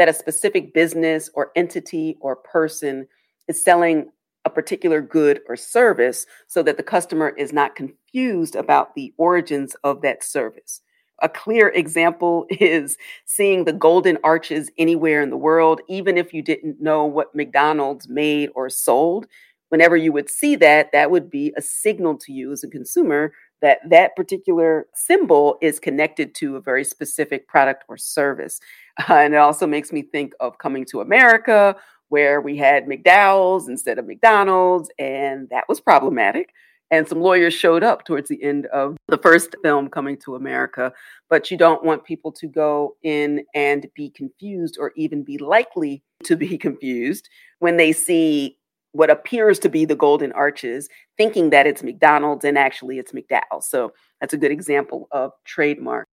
that 0.00 0.08
a 0.08 0.14
specific 0.14 0.72
business 0.72 1.28
or 1.34 1.52
entity 1.56 2.16
or 2.20 2.34
person 2.34 3.06
is 3.48 3.62
selling 3.62 4.10
a 4.46 4.50
particular 4.50 5.02
good 5.02 5.40
or 5.46 5.56
service 5.56 6.24
so 6.46 6.62
that 6.62 6.78
the 6.78 6.82
customer 6.82 7.28
is 7.36 7.52
not 7.52 7.76
confused 7.76 8.56
about 8.56 8.94
the 8.94 9.12
origins 9.18 9.76
of 9.84 10.00
that 10.00 10.24
service. 10.24 10.80
A 11.20 11.28
clear 11.28 11.68
example 11.68 12.46
is 12.50 12.96
seeing 13.26 13.64
the 13.64 13.74
golden 13.74 14.16
arches 14.24 14.70
anywhere 14.78 15.20
in 15.20 15.28
the 15.28 15.36
world, 15.36 15.82
even 15.86 16.16
if 16.16 16.32
you 16.32 16.40
didn't 16.40 16.80
know 16.80 17.04
what 17.04 17.34
McDonald's 17.34 18.08
made 18.08 18.48
or 18.54 18.70
sold. 18.70 19.26
Whenever 19.68 19.98
you 19.98 20.12
would 20.12 20.30
see 20.30 20.56
that, 20.56 20.90
that 20.92 21.10
would 21.10 21.28
be 21.28 21.52
a 21.58 21.62
signal 21.62 22.16
to 22.16 22.32
you 22.32 22.50
as 22.52 22.64
a 22.64 22.68
consumer 22.68 23.32
that 23.62 23.78
that 23.88 24.16
particular 24.16 24.86
symbol 24.94 25.58
is 25.60 25.78
connected 25.78 26.34
to 26.36 26.56
a 26.56 26.60
very 26.60 26.84
specific 26.84 27.46
product 27.48 27.84
or 27.88 27.96
service. 27.96 28.60
Uh, 29.08 29.14
and 29.14 29.34
it 29.34 29.38
also 29.38 29.66
makes 29.66 29.92
me 29.92 30.02
think 30.02 30.32
of 30.40 30.58
coming 30.58 30.84
to 30.86 31.00
America 31.00 31.76
where 32.08 32.40
we 32.40 32.56
had 32.56 32.86
McDowell's 32.86 33.68
instead 33.68 33.98
of 33.98 34.06
McDonald's, 34.06 34.90
and 34.98 35.48
that 35.50 35.64
was 35.68 35.80
problematic. 35.80 36.52
And 36.90 37.06
some 37.06 37.20
lawyers 37.20 37.54
showed 37.54 37.84
up 37.84 38.04
towards 38.04 38.28
the 38.28 38.42
end 38.42 38.66
of 38.66 38.96
the 39.06 39.18
first 39.18 39.54
film, 39.62 39.88
Coming 39.88 40.16
to 40.24 40.34
America. 40.34 40.92
But 41.28 41.50
you 41.50 41.56
don't 41.56 41.84
want 41.84 42.04
people 42.04 42.32
to 42.32 42.48
go 42.48 42.96
in 43.04 43.44
and 43.54 43.86
be 43.94 44.10
confused 44.10 44.76
or 44.78 44.92
even 44.96 45.22
be 45.22 45.38
likely 45.38 46.02
to 46.24 46.36
be 46.36 46.58
confused 46.66 47.28
when 47.60 47.76
they 47.76 47.92
see 47.92 48.58
what 48.92 49.10
appears 49.10 49.58
to 49.60 49.68
be 49.68 49.84
the 49.84 49.94
golden 49.94 50.32
arches, 50.32 50.88
thinking 51.16 51.50
that 51.50 51.66
it's 51.66 51.82
McDonald's 51.82 52.44
and 52.44 52.58
actually 52.58 52.98
it's 52.98 53.12
McDowell. 53.12 53.62
So 53.62 53.92
that's 54.20 54.34
a 54.34 54.38
good 54.38 54.50
example 54.50 55.08
of 55.12 55.32
trademark. 55.44 56.08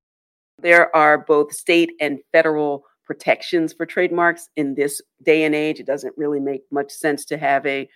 There 0.58 0.94
are 0.94 1.18
both 1.18 1.52
state 1.52 1.92
and 2.00 2.18
federal 2.32 2.84
protections 3.04 3.72
for 3.72 3.86
trademarks 3.86 4.48
in 4.56 4.74
this 4.74 5.00
day 5.22 5.44
and 5.44 5.54
age. 5.54 5.80
It 5.80 5.86
doesn't 5.86 6.14
really 6.16 6.40
make 6.40 6.62
much 6.70 6.90
sense 6.90 7.24
to 7.26 7.38
have 7.38 7.64
a, 7.66 7.88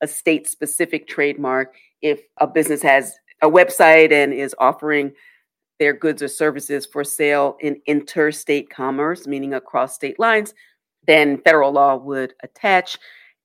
a 0.00 0.06
state 0.06 0.46
specific 0.46 1.08
trademark 1.08 1.74
if 2.02 2.20
a 2.36 2.46
business 2.46 2.82
has 2.82 3.14
a 3.42 3.48
website 3.48 4.12
and 4.12 4.32
is 4.32 4.54
offering 4.58 5.12
their 5.78 5.92
goods 5.92 6.22
or 6.22 6.28
services 6.28 6.86
for 6.86 7.04
sale 7.04 7.56
in 7.60 7.80
interstate 7.86 8.68
commerce, 8.68 9.26
meaning 9.26 9.54
across 9.54 9.94
state 9.94 10.18
lines, 10.18 10.52
then 11.06 11.40
federal 11.42 11.72
law 11.72 11.96
would 11.96 12.34
attach. 12.42 12.98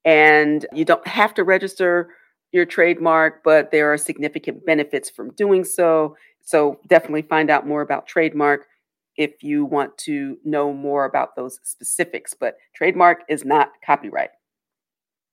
And 0.05 0.65
you 0.73 0.85
don't 0.85 1.07
have 1.07 1.33
to 1.35 1.43
register 1.43 2.09
your 2.51 2.65
trademark, 2.65 3.43
but 3.43 3.71
there 3.71 3.91
are 3.91 3.97
significant 3.97 4.65
benefits 4.65 5.09
from 5.09 5.31
doing 5.31 5.63
so. 5.63 6.15
So 6.41 6.79
definitely 6.87 7.23
find 7.23 7.49
out 7.49 7.67
more 7.67 7.81
about 7.81 8.07
trademark 8.07 8.67
if 9.15 9.43
you 9.43 9.65
want 9.65 9.97
to 9.99 10.37
know 10.43 10.73
more 10.73 11.05
about 11.05 11.35
those 11.35 11.59
specifics. 11.63 12.33
But 12.33 12.57
trademark 12.75 13.21
is 13.27 13.45
not 13.45 13.71
copyright. 13.85 14.29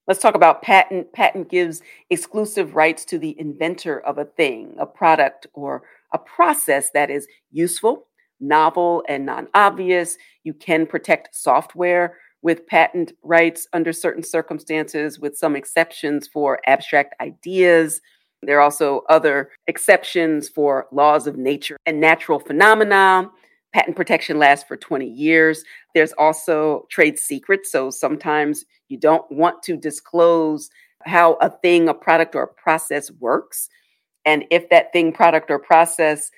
Let's 0.07 0.21
talk 0.21 0.35
about 0.35 0.63
patent. 0.63 1.13
Patent 1.13 1.51
gives 1.51 1.83
exclusive 2.09 2.75
rights 2.75 3.05
to 3.07 3.19
the 3.19 3.39
inventor 3.39 4.01
of 4.01 4.19
a 4.19 4.25
thing, 4.25 4.75
a 4.79 4.87
product, 4.87 5.47
or 5.53 5.83
a 6.13 6.19
process 6.19 6.91
that 6.95 7.11
is 7.11 7.29
useful, 7.53 8.09
novel, 8.41 9.05
and 9.09 9.25
non 9.27 9.49
obvious. 9.55 10.17
You 10.43 10.55
can 10.55 10.87
protect 10.87 11.37
software 11.37 12.17
with 12.43 12.67
patent 12.67 13.13
rights 13.23 13.67
under 13.73 13.93
certain 13.93 14.23
circumstances, 14.23 15.19
with 15.19 15.37
some 15.37 15.57
exceptions 15.57 16.27
for 16.27 16.61
abstract 16.67 17.15
ideas. 17.21 18.01
There 18.43 18.59
are 18.59 18.63
also 18.63 19.03
other 19.09 19.51
exceptions 19.67 20.49
for 20.49 20.87
laws 20.93 21.27
of 21.27 21.37
nature 21.37 21.77
and 21.87 22.01
natural 22.01 22.39
phenomena 22.39 23.31
Patent 23.73 23.97
protection 23.97 24.39
lasts 24.39 24.67
for 24.67 24.77
20 24.77 25.07
years. 25.07 25.63
There's 25.95 26.13
also 26.15 26.87
trade 26.91 27.19
secrets. 27.19 27.71
So 27.71 27.91
sometimes 27.91 28.65
you 28.89 28.99
don't 28.99 29.31
want 29.31 29.63
to 29.65 29.77
disclose 29.77 30.71
how 31.05 31.35
a 31.35 31.51
thing, 31.51 31.89
a 31.89 31.95
product, 31.95 32.35
or 32.35 32.43
a 32.43 32.49
process 32.49 33.11
works. 33.13 33.69
And 34.25 34.45
if 34.51 34.69
that 34.71 34.93
thing, 34.93 35.13
product, 35.13 35.51
or 35.51 35.59
process 35.59 36.31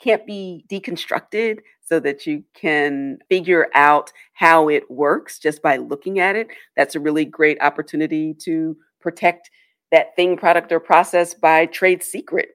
can't 0.00 0.26
be 0.26 0.64
deconstructed 0.70 1.58
so 1.84 1.98
that 2.00 2.26
you 2.26 2.44
can 2.54 3.18
figure 3.28 3.68
out 3.74 4.12
how 4.34 4.68
it 4.68 4.90
works 4.90 5.38
just 5.38 5.62
by 5.62 5.76
looking 5.76 6.18
at 6.18 6.36
it, 6.36 6.48
that's 6.76 6.94
a 6.94 7.00
really 7.00 7.24
great 7.24 7.58
opportunity 7.60 8.34
to 8.34 8.76
protect 9.00 9.50
that 9.90 10.14
thing, 10.16 10.36
product, 10.36 10.70
or 10.70 10.80
process 10.80 11.32
by 11.34 11.66
trade 11.66 12.02
secret. 12.02 12.50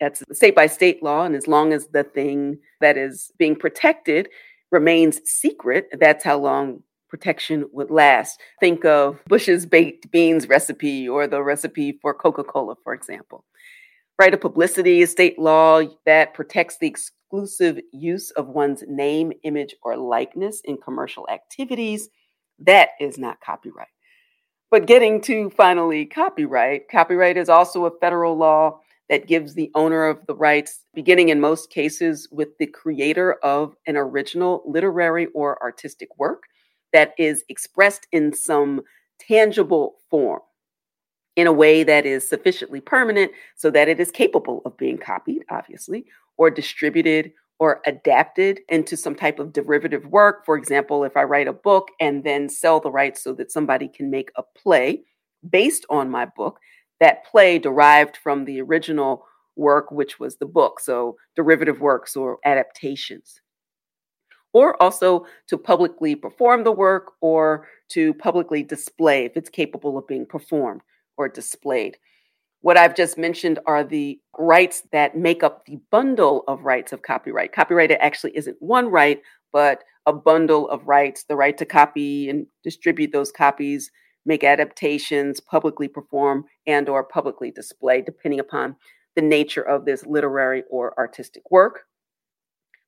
That's 0.00 0.22
state 0.32 0.54
by 0.54 0.66
state 0.66 1.02
law. 1.02 1.24
And 1.24 1.34
as 1.34 1.48
long 1.48 1.72
as 1.72 1.88
the 1.88 2.04
thing 2.04 2.58
that 2.80 2.96
is 2.96 3.32
being 3.38 3.56
protected 3.56 4.28
remains 4.70 5.20
secret, 5.24 5.88
that's 5.98 6.22
how 6.22 6.38
long 6.38 6.82
protection 7.08 7.64
would 7.72 7.90
last. 7.90 8.40
Think 8.60 8.84
of 8.84 9.18
Bush's 9.26 9.64
baked 9.64 10.10
beans 10.10 10.48
recipe 10.48 11.08
or 11.08 11.26
the 11.26 11.42
recipe 11.42 11.98
for 12.02 12.12
Coca 12.12 12.44
Cola, 12.44 12.76
for 12.84 12.92
example. 12.92 13.44
Right 14.18 14.32
of 14.32 14.40
publicity 14.40 15.02
is 15.02 15.10
state 15.10 15.38
law 15.38 15.82
that 16.06 16.32
protects 16.32 16.78
the 16.78 16.86
exclusive 16.86 17.78
use 17.92 18.30
of 18.30 18.48
one's 18.48 18.82
name, 18.88 19.30
image, 19.42 19.76
or 19.82 19.98
likeness 19.98 20.62
in 20.64 20.78
commercial 20.78 21.28
activities. 21.28 22.08
That 22.58 22.90
is 22.98 23.18
not 23.18 23.42
copyright. 23.42 23.88
But 24.70 24.86
getting 24.86 25.20
to 25.22 25.50
finally 25.50 26.06
copyright, 26.06 26.88
copyright 26.88 27.36
is 27.36 27.50
also 27.50 27.84
a 27.84 27.98
federal 28.00 28.38
law 28.38 28.80
that 29.10 29.26
gives 29.26 29.52
the 29.52 29.70
owner 29.74 30.06
of 30.06 30.24
the 30.26 30.34
rights, 30.34 30.80
beginning 30.94 31.28
in 31.28 31.38
most 31.38 31.68
cases 31.68 32.26
with 32.32 32.56
the 32.58 32.66
creator 32.66 33.34
of 33.42 33.76
an 33.86 33.98
original 33.98 34.62
literary 34.66 35.26
or 35.34 35.62
artistic 35.62 36.08
work 36.16 36.44
that 36.94 37.12
is 37.18 37.44
expressed 37.50 38.06
in 38.12 38.32
some 38.32 38.80
tangible 39.20 39.96
form 40.08 40.40
in 41.36 41.46
a 41.46 41.52
way 41.52 41.84
that 41.84 42.06
is 42.06 42.26
sufficiently 42.26 42.80
permanent 42.80 43.30
so 43.54 43.70
that 43.70 43.88
it 43.88 44.00
is 44.00 44.10
capable 44.10 44.62
of 44.64 44.76
being 44.76 44.98
copied, 44.98 45.44
obviously, 45.50 46.06
or 46.38 46.50
distributed 46.50 47.32
or 47.58 47.80
adapted 47.86 48.60
into 48.68 48.96
some 48.96 49.14
type 49.14 49.38
of 49.38 49.52
derivative 49.52 50.06
work. 50.06 50.44
For 50.44 50.56
example, 50.56 51.04
if 51.04 51.16
I 51.16 51.22
write 51.24 51.48
a 51.48 51.52
book 51.52 51.88
and 52.00 52.24
then 52.24 52.48
sell 52.48 52.80
the 52.80 52.90
rights 52.90 53.22
so 53.22 53.32
that 53.34 53.52
somebody 53.52 53.88
can 53.88 54.10
make 54.10 54.30
a 54.36 54.42
play 54.42 55.04
based 55.48 55.86
on 55.88 56.10
my 56.10 56.24
book, 56.24 56.58
that 57.00 57.24
play 57.26 57.58
derived 57.58 58.16
from 58.16 58.44
the 58.44 58.60
original 58.60 59.24
work, 59.56 59.90
which 59.90 60.18
was 60.18 60.36
the 60.36 60.46
book. 60.46 60.80
So 60.80 61.16
derivative 61.34 61.80
works 61.80 62.16
or 62.16 62.38
adaptations. 62.44 63.40
Or 64.52 64.82
also 64.82 65.26
to 65.48 65.58
publicly 65.58 66.14
perform 66.14 66.64
the 66.64 66.72
work 66.72 67.12
or 67.20 67.68
to 67.90 68.14
publicly 68.14 68.62
display 68.62 69.26
if 69.26 69.36
it's 69.36 69.50
capable 69.50 69.98
of 69.98 70.06
being 70.06 70.24
performed 70.24 70.80
or 71.16 71.28
displayed. 71.28 71.98
What 72.60 72.76
I've 72.76 72.96
just 72.96 73.16
mentioned 73.16 73.58
are 73.66 73.84
the 73.84 74.18
rights 74.38 74.82
that 74.92 75.16
make 75.16 75.42
up 75.42 75.66
the 75.66 75.78
bundle 75.90 76.42
of 76.48 76.64
rights 76.64 76.92
of 76.92 77.02
copyright. 77.02 77.52
Copyright 77.52 77.92
actually 77.92 78.36
isn't 78.36 78.56
one 78.60 78.88
right, 78.88 79.20
but 79.52 79.84
a 80.06 80.12
bundle 80.12 80.68
of 80.68 80.86
rights 80.86 81.24
the 81.28 81.36
right 81.36 81.56
to 81.58 81.64
copy 81.64 82.28
and 82.28 82.46
distribute 82.64 83.12
those 83.12 83.30
copies, 83.30 83.90
make 84.24 84.42
adaptations, 84.42 85.40
publicly 85.40 85.88
perform, 85.88 86.44
and 86.66 86.88
or 86.88 87.04
publicly 87.04 87.50
display, 87.50 88.02
depending 88.02 88.40
upon 88.40 88.76
the 89.14 89.22
nature 89.22 89.62
of 89.62 89.84
this 89.84 90.04
literary 90.04 90.62
or 90.70 90.92
artistic 90.98 91.50
work. 91.50 91.82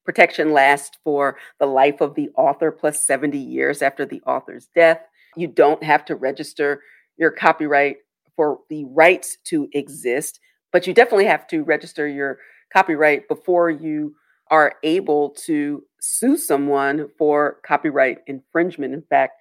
Protection 0.05 0.53
lasts 0.53 0.99
for 1.05 1.37
the 1.61 1.67
life 1.67 2.01
of 2.01 2.15
the 2.15 2.31
author 2.37 2.73
plus 2.73 3.05
70 3.05 3.39
years 3.39 3.83
after 3.83 4.07
the 4.07 4.23
author's 4.23 4.69
death. 4.75 5.01
You 5.37 5.49
don't 5.49 5.83
have 5.83 6.05
to 6.07 6.17
register 6.17 6.83
your 7.17 7.31
copyright 7.31 7.99
for 8.39 8.61
the 8.71 8.85
rights 8.85 9.37
to 9.47 9.69
exist, 9.73 10.39
but 10.73 10.87
you 10.87 10.95
definitely 10.95 11.25
have 11.25 11.49
to 11.49 11.65
register 11.65 12.07
your 12.07 12.39
copyright 12.73 13.27
before 13.27 13.69
you 13.69 14.15
are 14.49 14.75
able 14.85 15.31
to 15.31 15.83
sue 16.01 16.37
someone 16.37 17.09
for 17.19 17.59
copyright 17.67 18.19
infringement. 18.29 18.95
In 18.95 19.03
fact, 19.03 19.33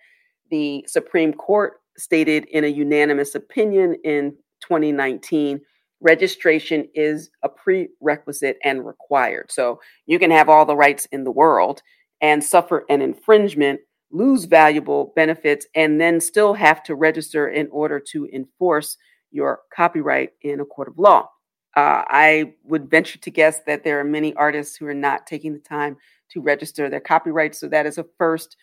the 0.49 0.83
Supreme 0.87 1.31
Court 1.31 1.73
stated 1.95 2.45
in 2.45 2.63
a 2.63 2.69
unanimous 2.69 3.35
opinion 3.35 3.97
in 4.03 4.31
2019 4.61 5.61
registration 6.01 6.87
is 6.95 7.29
a 7.43 7.49
prerequisite 7.49 8.57
and 8.63 8.83
required. 8.83 9.51
So 9.51 9.79
you 10.07 10.17
can 10.17 10.31
have 10.31 10.49
all 10.49 10.65
the 10.65 10.75
rights 10.75 11.05
in 11.11 11.23
the 11.23 11.31
world 11.31 11.83
and 12.19 12.43
suffer 12.43 12.83
an 12.89 13.03
infringement 13.03 13.81
lose 14.11 14.45
valuable 14.45 15.13
benefits, 15.15 15.65
and 15.75 15.99
then 15.99 16.19
still 16.19 16.53
have 16.53 16.83
to 16.83 16.95
register 16.95 17.47
in 17.47 17.67
order 17.71 17.99
to 17.99 18.27
enforce 18.33 18.97
your 19.31 19.59
copyright 19.73 20.31
in 20.41 20.59
a 20.59 20.65
court 20.65 20.87
of 20.87 20.97
law. 20.97 21.29
Uh, 21.75 22.03
I 22.07 22.53
would 22.63 22.89
venture 22.89 23.19
to 23.19 23.29
guess 23.29 23.61
that 23.67 23.83
there 23.83 23.99
are 23.99 24.03
many 24.03 24.33
artists 24.33 24.75
who 24.75 24.87
are 24.87 24.93
not 24.93 25.27
taking 25.27 25.53
the 25.53 25.59
time 25.59 25.97
to 26.29 26.41
register 26.41 26.89
their 26.89 26.99
copyrights. 26.99 27.59
So 27.59 27.67
that 27.67 27.85
is 27.85 27.97
a 27.97 28.05
first 28.17 28.57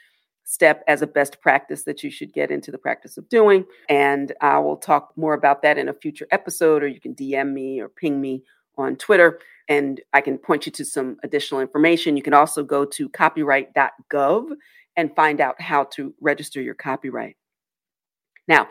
step 0.44 0.82
as 0.88 1.00
a 1.00 1.06
best 1.06 1.40
practice 1.40 1.84
that 1.84 2.02
you 2.02 2.10
should 2.10 2.32
get 2.32 2.50
into 2.50 2.70
the 2.70 2.78
practice 2.78 3.16
of 3.16 3.28
doing. 3.28 3.64
And 3.88 4.32
I 4.40 4.58
will 4.58 4.76
talk 4.76 5.12
more 5.16 5.34
about 5.34 5.62
that 5.62 5.78
in 5.78 5.88
a 5.88 5.94
future 5.94 6.26
episode, 6.30 6.82
or 6.82 6.88
you 6.88 7.00
can 7.00 7.14
DM 7.14 7.52
me 7.52 7.80
or 7.80 7.88
ping 7.88 8.20
me 8.20 8.42
on 8.76 8.96
Twitter, 8.96 9.38
and 9.68 10.00
I 10.12 10.20
can 10.20 10.36
point 10.36 10.66
you 10.66 10.72
to 10.72 10.84
some 10.84 11.16
additional 11.22 11.60
information. 11.60 12.16
You 12.16 12.22
can 12.22 12.34
also 12.34 12.62
go 12.62 12.84
to 12.84 13.08
copyright.gov 13.08 14.46
and 14.96 15.14
find 15.14 15.40
out 15.40 15.60
how 15.60 15.84
to 15.84 16.14
register 16.20 16.60
your 16.60 16.74
copyright. 16.74 17.36
Now, 18.46 18.68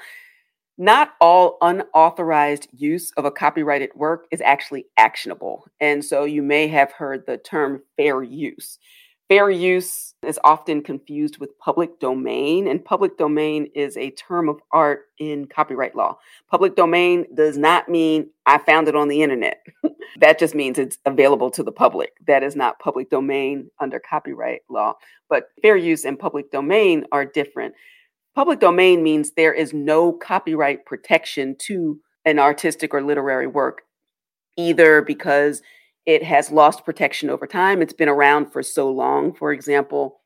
not 0.78 1.14
all 1.22 1.58
unauthorized 1.62 2.68
use 2.72 3.12
of 3.18 3.26
a 3.26 3.32
copyrighted 3.32 3.92
work 3.96 4.26
is 4.32 4.42
actually 4.42 4.86
actionable. 4.98 5.68
And 5.80 6.04
so 6.04 6.24
you 6.24 6.42
may 6.42 6.68
have 6.68 6.92
heard 6.92 7.26
the 7.26 7.38
term 7.38 7.84
fair 7.96 8.24
use. 8.24 8.80
Fair 9.30 9.50
use 9.50 10.14
is 10.24 10.40
often 10.44 10.82
confused 10.82 11.38
with 11.38 11.58
public 11.58 12.00
domain, 12.00 12.68
and 12.68 12.84
public 12.84 13.18
domain 13.18 13.68
is 13.74 13.96
a 13.96 14.12
term 14.12 14.50
of 14.50 14.60
art 14.72 15.06
in 15.18 15.46
copyright 15.46 15.96
law. 15.96 16.18
Public 16.52 16.76
domain 16.76 17.26
does 17.34 17.58
not 17.58 17.88
mean 17.88 18.30
I 18.46 18.58
found 18.58 18.88
it 18.88 18.96
on 18.96 19.08
the 19.08 19.24
internet. 19.24 19.66
that 20.20 20.40
just 20.40 20.54
means 20.54 20.78
it's 20.78 20.98
available 21.06 21.50
to 21.52 21.64
the 21.64 21.72
public. 21.72 22.12
That 22.28 22.44
is 22.44 22.56
not 22.56 22.80
public 22.80 23.10
domain 23.10 23.70
under 23.80 24.00
copyright 24.00 24.62
law. 24.70 24.96
But 25.30 25.50
fair 25.62 25.78
use 25.78 26.04
and 26.04 26.20
public 26.20 26.52
domain 26.52 27.06
are 27.12 27.26
different. 27.26 27.76
Public 28.36 28.60
domain 28.60 29.04
means 29.04 29.32
there 29.32 29.54
is 29.54 29.74
no 29.74 30.12
copyright 30.12 30.86
protection 30.86 31.56
to 31.60 32.00
an 32.26 32.40
artistic 32.40 32.94
or 32.94 33.02
literary 33.02 33.48
work, 33.48 33.84
either 34.58 35.02
because 35.02 35.62
it 36.06 36.24
has 36.24 36.52
lost 36.52 36.86
protection 36.86 37.30
over 37.30 37.48
time. 37.48 37.82
It's 37.82 37.94
been 37.94 38.10
around 38.10 38.52
for 38.52 38.62
so 38.62 38.92
long, 38.92 39.34
for 39.34 39.54
example, 39.54 40.22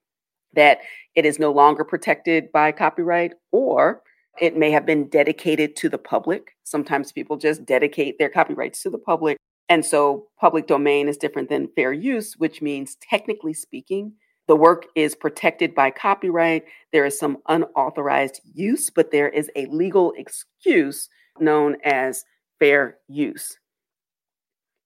that 0.53 0.79
it 1.15 1.25
is 1.25 1.39
no 1.39 1.51
longer 1.51 1.83
protected 1.83 2.51
by 2.51 2.71
copyright, 2.71 3.33
or 3.51 4.01
it 4.39 4.57
may 4.57 4.71
have 4.71 4.85
been 4.85 5.09
dedicated 5.09 5.75
to 5.77 5.89
the 5.89 5.97
public. 5.97 6.55
Sometimes 6.63 7.11
people 7.11 7.37
just 7.37 7.65
dedicate 7.65 8.17
their 8.17 8.29
copyrights 8.29 8.81
to 8.83 8.89
the 8.89 8.97
public. 8.97 9.37
And 9.69 9.85
so 9.85 10.27
public 10.39 10.67
domain 10.67 11.07
is 11.07 11.17
different 11.17 11.49
than 11.49 11.69
fair 11.75 11.91
use, 11.91 12.35
which 12.37 12.61
means 12.61 12.97
technically 13.01 13.53
speaking, 13.53 14.13
the 14.47 14.55
work 14.55 14.85
is 14.95 15.13
protected 15.13 15.75
by 15.75 15.91
copyright. 15.91 16.63
There 16.93 17.05
is 17.05 17.19
some 17.19 17.39
unauthorized 17.49 18.39
use, 18.53 18.89
but 18.89 19.11
there 19.11 19.27
is 19.27 19.51
a 19.55 19.65
legal 19.65 20.13
excuse 20.17 21.09
known 21.39 21.75
as 21.83 22.23
fair 22.59 22.97
use. 23.09 23.57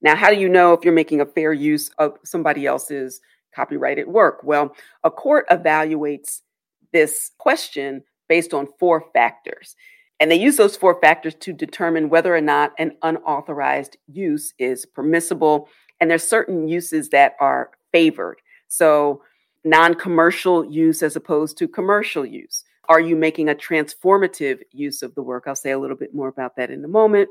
Now, 0.02 0.16
how 0.16 0.30
do 0.30 0.36
you 0.36 0.48
know 0.48 0.72
if 0.72 0.84
you're 0.84 0.92
making 0.92 1.20
a 1.20 1.26
fair 1.26 1.52
use 1.52 1.90
of 1.98 2.18
somebody 2.24 2.66
else's 2.66 3.20
copyrighted 3.54 4.08
work? 4.08 4.40
Well, 4.42 4.74
a 5.04 5.10
court 5.10 5.48
evaluates 5.48 6.40
this 6.92 7.30
question 7.38 8.02
based 8.28 8.52
on 8.52 8.68
four 8.78 9.04
factors. 9.12 9.76
And 10.18 10.30
they 10.30 10.36
use 10.36 10.56
those 10.56 10.76
four 10.76 11.00
factors 11.00 11.34
to 11.40 11.52
determine 11.52 12.08
whether 12.08 12.34
or 12.34 12.40
not 12.40 12.72
an 12.78 12.92
unauthorized 13.02 13.96
use 14.06 14.54
is 14.58 14.86
permissible. 14.86 15.68
And 16.00 16.10
there's 16.10 16.26
certain 16.26 16.68
uses 16.68 17.08
that 17.10 17.34
are 17.40 17.70
favored. 17.92 18.38
So, 18.68 19.22
non 19.64 19.94
commercial 19.94 20.64
use 20.64 21.02
as 21.02 21.16
opposed 21.16 21.58
to 21.58 21.68
commercial 21.68 22.24
use. 22.24 22.64
Are 22.88 23.00
you 23.00 23.16
making 23.16 23.48
a 23.48 23.54
transformative 23.54 24.60
use 24.72 25.02
of 25.02 25.14
the 25.14 25.22
work? 25.22 25.44
I'll 25.46 25.54
say 25.54 25.70
a 25.70 25.78
little 25.78 25.96
bit 25.96 26.14
more 26.14 26.28
about 26.28 26.56
that 26.56 26.70
in 26.70 26.84
a 26.84 26.88
moment. 26.88 27.28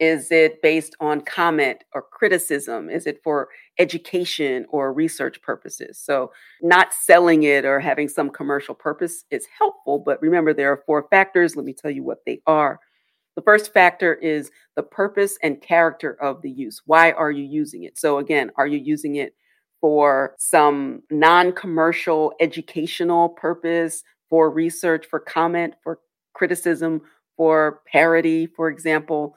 Is 0.00 0.30
it 0.30 0.60
based 0.62 0.94
on 1.00 1.20
comment 1.22 1.84
or 1.94 2.02
criticism? 2.02 2.90
Is 2.90 3.06
it 3.06 3.20
for 3.22 3.48
education 3.78 4.66
or 4.68 4.92
research 4.92 5.40
purposes? 5.42 5.98
So, 5.98 6.32
not 6.62 6.92
selling 6.92 7.44
it 7.44 7.64
or 7.64 7.80
having 7.80 8.08
some 8.08 8.30
commercial 8.30 8.74
purpose 8.74 9.24
is 9.30 9.46
helpful, 9.58 9.98
but 9.98 10.20
remember 10.20 10.52
there 10.52 10.72
are 10.72 10.82
four 10.86 11.06
factors. 11.10 11.56
Let 11.56 11.64
me 11.64 11.72
tell 11.72 11.90
you 11.90 12.02
what 12.02 12.24
they 12.26 12.40
are. 12.46 12.80
The 13.36 13.42
first 13.42 13.72
factor 13.74 14.14
is 14.14 14.50
the 14.76 14.82
purpose 14.82 15.38
and 15.42 15.60
character 15.60 16.14
of 16.22 16.40
the 16.40 16.50
use. 16.50 16.82
Why 16.86 17.12
are 17.12 17.30
you 17.30 17.44
using 17.44 17.84
it? 17.84 17.98
So, 17.98 18.18
again, 18.18 18.50
are 18.56 18.66
you 18.66 18.78
using 18.78 19.16
it 19.16 19.34
for 19.80 20.34
some 20.38 21.02
non 21.10 21.52
commercial 21.52 22.32
educational 22.40 23.28
purpose, 23.28 24.02
for 24.30 24.50
research, 24.50 25.06
for 25.06 25.20
comment, 25.20 25.74
for 25.82 26.00
criticism, 26.34 27.02
for 27.36 27.80
parody, 27.90 28.46
for 28.46 28.68
example? 28.68 29.36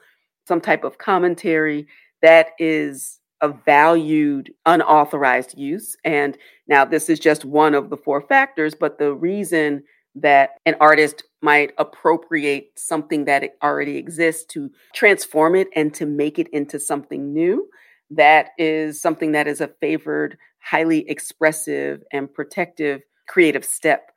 Some 0.50 0.60
type 0.60 0.82
of 0.82 0.98
commentary 0.98 1.86
that 2.22 2.48
is 2.58 3.20
a 3.40 3.48
valued 3.48 4.52
unauthorized 4.66 5.56
use. 5.56 5.96
And 6.04 6.36
now 6.66 6.84
this 6.84 7.08
is 7.08 7.20
just 7.20 7.44
one 7.44 7.72
of 7.72 7.88
the 7.88 7.96
four 7.96 8.20
factors, 8.20 8.74
but 8.74 8.98
the 8.98 9.14
reason 9.14 9.84
that 10.16 10.56
an 10.66 10.74
artist 10.80 11.22
might 11.40 11.70
appropriate 11.78 12.72
something 12.76 13.26
that 13.26 13.44
already 13.62 13.96
exists 13.96 14.44
to 14.46 14.72
transform 14.92 15.54
it 15.54 15.68
and 15.76 15.94
to 15.94 16.04
make 16.04 16.40
it 16.40 16.48
into 16.48 16.80
something 16.80 17.32
new. 17.32 17.68
That 18.10 18.48
is 18.58 19.00
something 19.00 19.30
that 19.30 19.46
is 19.46 19.60
a 19.60 19.70
favored, 19.80 20.36
highly 20.58 21.08
expressive, 21.08 22.02
and 22.12 22.34
protective 22.34 23.02
creative 23.28 23.64
step. 23.64 24.10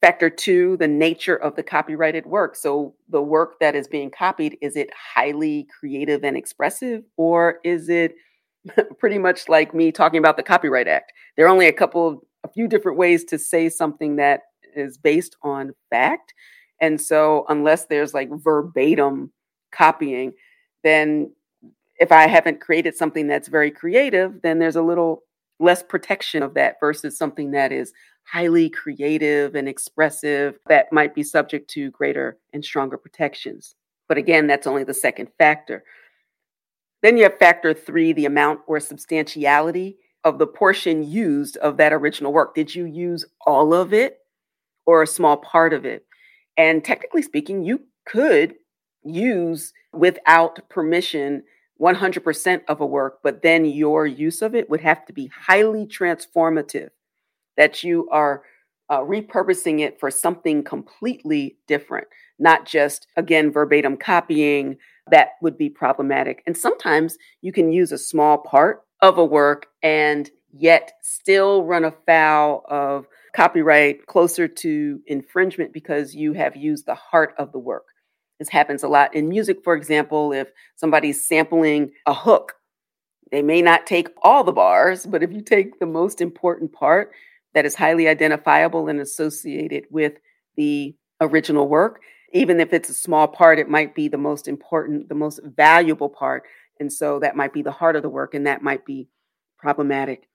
Factor 0.00 0.28
two, 0.28 0.76
the 0.76 0.88
nature 0.88 1.36
of 1.36 1.56
the 1.56 1.62
copyrighted 1.62 2.26
work. 2.26 2.54
So, 2.54 2.94
the 3.08 3.22
work 3.22 3.58
that 3.60 3.74
is 3.74 3.88
being 3.88 4.10
copied, 4.10 4.58
is 4.60 4.76
it 4.76 4.90
highly 5.14 5.66
creative 5.80 6.22
and 6.22 6.36
expressive, 6.36 7.02
or 7.16 7.60
is 7.64 7.88
it 7.88 8.14
pretty 8.98 9.18
much 9.18 9.48
like 9.48 9.74
me 9.74 9.90
talking 9.90 10.18
about 10.18 10.36
the 10.36 10.42
Copyright 10.42 10.86
Act? 10.88 11.12
There 11.36 11.46
are 11.46 11.50
only 11.50 11.66
a 11.66 11.72
couple, 11.72 12.26
a 12.44 12.48
few 12.48 12.68
different 12.68 12.98
ways 12.98 13.24
to 13.24 13.38
say 13.38 13.68
something 13.68 14.16
that 14.16 14.42
is 14.74 14.98
based 14.98 15.36
on 15.42 15.72
fact. 15.88 16.34
And 16.80 17.00
so, 17.00 17.46
unless 17.48 17.86
there's 17.86 18.12
like 18.12 18.28
verbatim 18.30 19.32
copying, 19.72 20.32
then 20.84 21.32
if 21.98 22.12
I 22.12 22.26
haven't 22.26 22.60
created 22.60 22.96
something 22.96 23.26
that's 23.26 23.48
very 23.48 23.70
creative, 23.70 24.42
then 24.42 24.58
there's 24.58 24.76
a 24.76 24.82
little 24.82 25.22
less 25.58 25.82
protection 25.82 26.42
of 26.42 26.54
that 26.54 26.76
versus 26.80 27.16
something 27.16 27.52
that 27.52 27.72
is 27.72 27.92
highly 28.30 28.68
creative 28.68 29.54
and 29.54 29.68
expressive 29.68 30.58
that 30.68 30.92
might 30.92 31.14
be 31.14 31.22
subject 31.22 31.70
to 31.70 31.90
greater 31.90 32.38
and 32.52 32.64
stronger 32.64 32.96
protections. 32.96 33.74
But 34.08 34.18
again, 34.18 34.46
that's 34.46 34.66
only 34.66 34.84
the 34.84 34.94
second 34.94 35.28
factor. 35.38 35.84
Then 37.02 37.16
you 37.16 37.24
have 37.24 37.38
factor 37.38 37.74
three, 37.74 38.12
the 38.12 38.26
amount 38.26 38.60
or 38.66 38.80
substantiality 38.80 39.98
of 40.24 40.38
the 40.38 40.46
portion 40.46 41.04
used 41.04 41.56
of 41.58 41.76
that 41.76 41.92
original 41.92 42.32
work. 42.32 42.54
Did 42.54 42.74
you 42.74 42.84
use 42.84 43.24
all 43.46 43.72
of 43.72 43.92
it? 43.92 44.18
or 44.86 45.02
a 45.02 45.06
small 45.06 45.36
part 45.36 45.74
of 45.74 45.84
it. 45.84 46.06
And 46.56 46.82
technically 46.82 47.22
speaking, 47.22 47.64
you 47.64 47.80
could 48.06 48.54
use 49.04 49.72
without 49.92 50.68
permission 50.70 51.42
100% 51.80 52.60
of 52.68 52.80
a 52.80 52.86
work, 52.86 53.18
but 53.22 53.42
then 53.42 53.66
your 53.66 54.06
use 54.06 54.40
of 54.40 54.54
it 54.54 54.70
would 54.70 54.80
have 54.80 55.04
to 55.06 55.12
be 55.12 55.26
highly 55.26 55.84
transformative, 55.86 56.88
that 57.56 57.82
you 57.82 58.08
are 58.10 58.42
uh, 58.88 59.00
repurposing 59.00 59.80
it 59.80 59.98
for 59.98 60.10
something 60.10 60.62
completely 60.62 61.56
different, 61.66 62.06
not 62.38 62.66
just, 62.66 63.06
again, 63.16 63.50
verbatim 63.50 63.96
copying. 63.96 64.76
That 65.10 65.30
would 65.42 65.58
be 65.58 65.68
problematic. 65.70 66.42
And 66.46 66.56
sometimes 66.56 67.16
you 67.40 67.52
can 67.52 67.72
use 67.72 67.92
a 67.92 67.98
small 67.98 68.38
part 68.38 68.82
of 69.02 69.18
a 69.18 69.24
work 69.24 69.66
and 69.82 70.30
yet 70.52 70.92
still 71.02 71.64
run 71.64 71.84
afoul 71.84 72.64
of 72.68 73.06
copyright 73.34 74.06
closer 74.06 74.48
to 74.48 75.00
infringement 75.06 75.72
because 75.72 76.14
you 76.14 76.32
have 76.32 76.56
used 76.56 76.86
the 76.86 76.94
heart 76.94 77.34
of 77.38 77.52
the 77.52 77.58
work. 77.58 77.84
This 78.38 78.48
happens 78.48 78.82
a 78.82 78.88
lot 78.88 79.14
in 79.14 79.28
music, 79.28 79.58
for 79.62 79.74
example, 79.74 80.32
if 80.32 80.48
somebody's 80.76 81.26
sampling 81.26 81.92
a 82.06 82.14
hook, 82.14 82.54
they 83.30 83.42
may 83.42 83.60
not 83.60 83.86
take 83.86 84.08
all 84.22 84.44
the 84.44 84.52
bars, 84.52 85.04
but 85.06 85.22
if 85.22 85.32
you 85.32 85.40
take 85.40 85.78
the 85.78 85.86
most 85.86 86.20
important 86.20 86.72
part 86.72 87.12
that 87.56 87.64
is 87.64 87.74
highly 87.74 88.06
identifiable 88.06 88.86
and 88.86 89.00
associated 89.00 89.86
with 89.88 90.12
the 90.58 90.94
original 91.22 91.66
work, 91.66 92.02
even 92.34 92.60
if 92.60 92.74
it's 92.74 92.90
a 92.90 92.94
small 92.94 93.26
part, 93.26 93.58
it 93.58 93.66
might 93.66 93.94
be 93.94 94.08
the 94.08 94.18
most 94.18 94.46
important, 94.46 95.08
the 95.08 95.14
most 95.14 95.40
valuable 95.42 96.10
part. 96.10 96.42
And 96.80 96.92
so 96.92 97.18
that 97.20 97.34
might 97.34 97.54
be 97.54 97.62
the 97.62 97.72
heart 97.72 97.96
of 97.96 98.02
the 98.02 98.10
work, 98.10 98.34
and 98.34 98.46
that 98.46 98.60
might 98.60 98.84
be 98.84 99.08
problematic. 99.56 100.28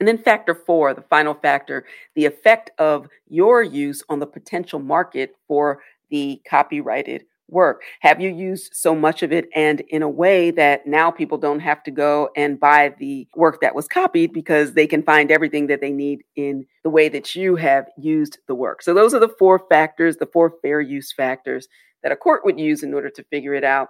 And 0.00 0.08
then 0.08 0.16
factor 0.16 0.54
four, 0.54 0.94
the 0.94 1.02
final 1.02 1.34
factor, 1.34 1.84
the 2.14 2.24
effect 2.24 2.70
of 2.78 3.06
your 3.28 3.62
use 3.62 4.02
on 4.08 4.18
the 4.18 4.26
potential 4.26 4.78
market 4.78 5.36
for 5.46 5.82
the 6.08 6.40
copyrighted 6.48 7.26
work. 7.48 7.82
Have 8.00 8.20
you 8.20 8.30
used 8.30 8.74
so 8.74 8.94
much 8.94 9.22
of 9.22 9.32
it 9.32 9.48
and 9.54 9.80
in 9.88 10.02
a 10.02 10.08
way 10.08 10.50
that 10.52 10.86
now 10.86 11.10
people 11.10 11.38
don't 11.38 11.60
have 11.60 11.82
to 11.84 11.90
go 11.90 12.30
and 12.36 12.60
buy 12.60 12.94
the 12.98 13.26
work 13.34 13.60
that 13.60 13.74
was 13.74 13.88
copied 13.88 14.32
because 14.32 14.74
they 14.74 14.86
can 14.86 15.02
find 15.02 15.30
everything 15.30 15.66
that 15.68 15.80
they 15.80 15.92
need 15.92 16.22
in 16.36 16.66
the 16.84 16.90
way 16.90 17.08
that 17.08 17.34
you 17.34 17.56
have 17.56 17.88
used 17.96 18.38
the 18.46 18.54
work? 18.54 18.82
So 18.82 18.94
those 18.94 19.14
are 19.14 19.20
the 19.20 19.34
four 19.38 19.62
factors, 19.68 20.16
the 20.16 20.26
four 20.26 20.54
fair 20.62 20.80
use 20.80 21.12
factors 21.12 21.68
that 22.02 22.12
a 22.12 22.16
court 22.16 22.44
would 22.44 22.60
use 22.60 22.82
in 22.82 22.94
order 22.94 23.10
to 23.10 23.24
figure 23.24 23.54
it 23.54 23.64
out. 23.64 23.88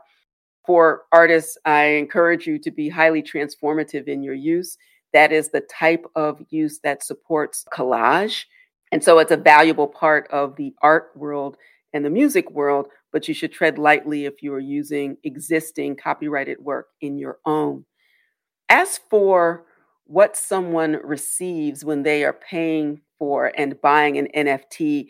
For 0.66 1.02
artists, 1.12 1.56
I 1.64 1.84
encourage 1.84 2.46
you 2.46 2.58
to 2.58 2.70
be 2.70 2.88
highly 2.88 3.22
transformative 3.22 4.06
in 4.06 4.22
your 4.22 4.34
use 4.34 4.76
that 5.12 5.32
is 5.32 5.48
the 5.48 5.60
type 5.62 6.04
of 6.14 6.42
use 6.50 6.80
that 6.80 7.04
supports 7.04 7.64
collage. 7.72 8.44
And 8.92 9.02
so 9.02 9.18
it's 9.18 9.32
a 9.32 9.36
valuable 9.36 9.88
part 9.88 10.28
of 10.30 10.56
the 10.56 10.74
art 10.82 11.10
world 11.14 11.56
and 11.92 12.04
the 12.04 12.10
music 12.10 12.50
world, 12.50 12.88
but 13.12 13.28
you 13.28 13.34
should 13.34 13.52
tread 13.52 13.78
lightly 13.78 14.24
if 14.24 14.42
you 14.42 14.52
are 14.52 14.60
using 14.60 15.16
existing 15.24 15.96
copyrighted 15.96 16.58
work 16.60 16.88
in 17.00 17.18
your 17.18 17.38
own. 17.44 17.84
As 18.68 18.98
for 19.10 19.64
what 20.04 20.36
someone 20.36 20.98
receives 21.04 21.84
when 21.84 22.02
they 22.02 22.24
are 22.24 22.38
paying 22.48 23.00
for 23.18 23.52
and 23.56 23.80
buying 23.80 24.18
an 24.18 24.28
NFT, 24.34 25.08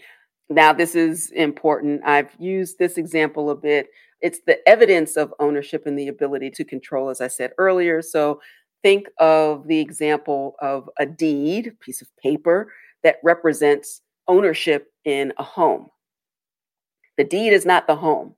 now 0.50 0.72
this 0.72 0.94
is 0.94 1.30
important. 1.30 2.02
I've 2.04 2.34
used 2.38 2.78
this 2.78 2.96
example 2.96 3.50
a 3.50 3.56
bit. 3.56 3.88
It's 4.20 4.40
the 4.46 4.58
evidence 4.68 5.16
of 5.16 5.34
ownership 5.38 5.87
and 5.87 5.98
the 5.98 6.08
ability 6.08 6.50
to 6.52 6.64
control, 6.64 7.11
as 7.11 7.20
I 7.20 7.28
said 7.28 7.52
earlier. 7.58 8.02
So 8.02 8.40
think 8.82 9.08
of 9.18 9.66
the 9.66 9.78
example 9.78 10.56
of 10.61 10.88
a 10.98 11.06
deed, 11.06 11.78
piece 11.80 12.00
of 12.00 12.08
paper 12.22 12.72
that 13.02 13.16
represents 13.22 14.02
ownership 14.26 14.88
in 15.04 15.32
a 15.38 15.42
home. 15.42 15.88
The 17.18 17.24
deed 17.24 17.52
is 17.52 17.66
not 17.66 17.87
the 17.87 17.96
home, 17.96 18.35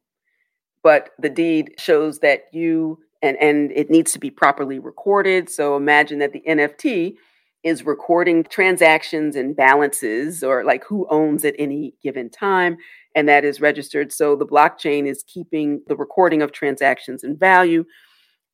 but 0.83 1.11
the 1.19 1.31
deed 1.31 1.75
shows 1.79 2.19
that 2.21 2.47
you 2.53 2.99
and 3.23 3.37
and 3.37 3.71
it 3.73 3.91
needs 3.91 4.13
to 4.15 4.19
be 4.19 4.31
properly 4.31 4.79
recorded. 4.79 5.49
So 5.49 5.77
imagine 5.77 6.19
that 6.19 6.33
the 6.33 6.43
NFT 6.49 7.15
is 7.63 7.85
recording 7.85 8.43
transactions 8.43 9.37
and 9.37 9.55
balances 9.55 10.43
or 10.43 10.65
like 10.65 10.83
who 10.85 11.07
owns 11.11 11.45
at 11.45 11.55
any 11.59 11.95
given 12.03 12.31
time 12.31 12.79
and 13.15 13.29
that 13.29 13.45
is 13.45 13.61
registered 13.61 14.11
so 14.11 14.35
the 14.35 14.47
blockchain 14.47 15.07
is 15.07 15.23
keeping 15.27 15.83
the 15.87 15.95
recording 15.95 16.41
of 16.41 16.53
transactions 16.53 17.23
and 17.23 17.39
value 17.39 17.85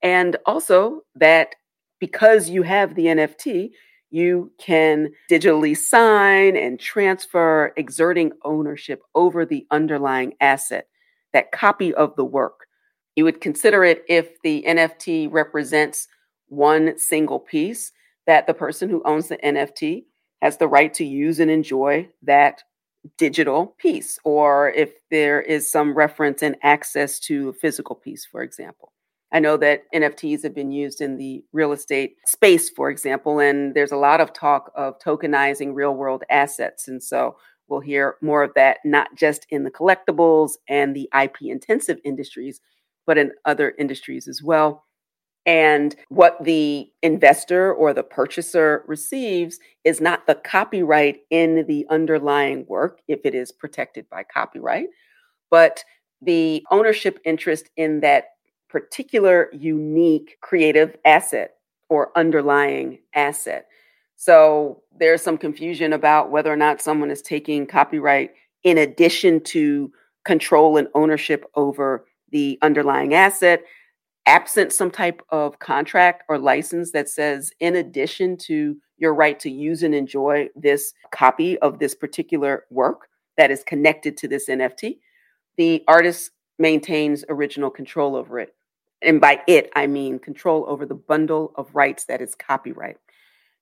and 0.02 0.36
also 0.44 1.02
that 1.14 1.54
because 1.98 2.48
you 2.48 2.62
have 2.62 2.94
the 2.94 3.06
NFT, 3.06 3.70
you 4.16 4.50
can 4.58 5.10
digitally 5.30 5.76
sign 5.76 6.56
and 6.56 6.80
transfer, 6.80 7.74
exerting 7.76 8.32
ownership 8.44 9.02
over 9.14 9.44
the 9.44 9.66
underlying 9.70 10.32
asset, 10.40 10.88
that 11.34 11.52
copy 11.52 11.92
of 11.94 12.16
the 12.16 12.24
work. 12.24 12.66
You 13.14 13.24
would 13.24 13.42
consider 13.42 13.84
it 13.84 14.04
if 14.08 14.40
the 14.42 14.64
NFT 14.66 15.30
represents 15.30 16.08
one 16.48 16.98
single 16.98 17.40
piece, 17.40 17.92
that 18.26 18.46
the 18.46 18.54
person 18.54 18.88
who 18.88 19.02
owns 19.04 19.28
the 19.28 19.36
NFT 19.36 20.04
has 20.40 20.56
the 20.56 20.68
right 20.68 20.92
to 20.94 21.04
use 21.04 21.38
and 21.38 21.50
enjoy 21.50 22.08
that 22.22 22.62
digital 23.18 23.74
piece, 23.78 24.18
or 24.24 24.70
if 24.70 24.94
there 25.10 25.40
is 25.40 25.70
some 25.70 25.94
reference 25.94 26.42
and 26.42 26.56
access 26.62 27.20
to 27.20 27.50
a 27.50 27.52
physical 27.52 27.94
piece, 27.94 28.24
for 28.24 28.42
example. 28.42 28.92
I 29.32 29.40
know 29.40 29.56
that 29.56 29.82
NFTs 29.94 30.42
have 30.44 30.54
been 30.54 30.70
used 30.70 31.00
in 31.00 31.16
the 31.16 31.44
real 31.52 31.72
estate 31.72 32.16
space, 32.26 32.70
for 32.70 32.90
example, 32.90 33.40
and 33.40 33.74
there's 33.74 33.92
a 33.92 33.96
lot 33.96 34.20
of 34.20 34.32
talk 34.32 34.70
of 34.76 34.98
tokenizing 34.98 35.74
real 35.74 35.94
world 35.94 36.22
assets. 36.30 36.86
And 36.86 37.02
so 37.02 37.36
we'll 37.68 37.80
hear 37.80 38.16
more 38.22 38.44
of 38.44 38.52
that, 38.54 38.78
not 38.84 39.08
just 39.16 39.46
in 39.50 39.64
the 39.64 39.70
collectibles 39.70 40.52
and 40.68 40.94
the 40.94 41.08
IP 41.20 41.36
intensive 41.42 41.98
industries, 42.04 42.60
but 43.04 43.18
in 43.18 43.32
other 43.44 43.74
industries 43.78 44.28
as 44.28 44.42
well. 44.42 44.84
And 45.44 45.94
what 46.08 46.42
the 46.42 46.88
investor 47.02 47.72
or 47.72 47.92
the 47.92 48.02
purchaser 48.02 48.84
receives 48.86 49.58
is 49.84 50.00
not 50.00 50.26
the 50.26 50.34
copyright 50.34 51.20
in 51.30 51.64
the 51.68 51.86
underlying 51.88 52.66
work, 52.68 53.00
if 53.06 53.20
it 53.24 53.34
is 53.34 53.52
protected 53.52 54.08
by 54.10 54.24
copyright, 54.24 54.86
but 55.50 55.84
the 56.20 56.64
ownership 56.70 57.20
interest 57.24 57.70
in 57.76 58.00
that 58.00 58.24
particular 58.76 59.48
unique 59.54 60.36
creative 60.42 60.98
asset 61.06 61.54
or 61.88 62.10
underlying 62.14 62.98
asset. 63.14 63.68
So 64.16 64.82
there's 64.98 65.22
some 65.22 65.38
confusion 65.38 65.94
about 65.94 66.30
whether 66.30 66.52
or 66.52 66.56
not 66.56 66.82
someone 66.82 67.10
is 67.10 67.22
taking 67.22 67.66
copyright 67.66 68.32
in 68.64 68.76
addition 68.76 69.40
to 69.44 69.90
control 70.26 70.76
and 70.76 70.88
ownership 70.94 71.46
over 71.54 72.04
the 72.32 72.58
underlying 72.60 73.14
asset, 73.14 73.62
absent 74.26 74.74
some 74.74 74.90
type 74.90 75.22
of 75.30 75.58
contract 75.58 76.24
or 76.28 76.38
license 76.38 76.90
that 76.92 77.08
says, 77.08 77.52
in 77.60 77.76
addition 77.76 78.36
to 78.36 78.76
your 78.98 79.14
right 79.14 79.40
to 79.40 79.50
use 79.50 79.82
and 79.82 79.94
enjoy 79.94 80.50
this 80.54 80.92
copy 81.12 81.58
of 81.60 81.78
this 81.78 81.94
particular 81.94 82.64
work 82.70 83.08
that 83.38 83.50
is 83.50 83.64
connected 83.64 84.18
to 84.18 84.28
this 84.28 84.50
NFT, 84.50 84.98
the 85.56 85.82
artist 85.88 86.32
maintains 86.58 87.24
original 87.28 87.70
control 87.70 88.16
over 88.16 88.38
it. 88.38 88.54
And 89.02 89.20
by 89.20 89.42
it, 89.46 89.70
I 89.76 89.86
mean 89.86 90.18
control 90.18 90.64
over 90.68 90.86
the 90.86 90.94
bundle 90.94 91.52
of 91.56 91.74
rights 91.74 92.04
that 92.04 92.20
is 92.20 92.34
copyright. 92.34 92.96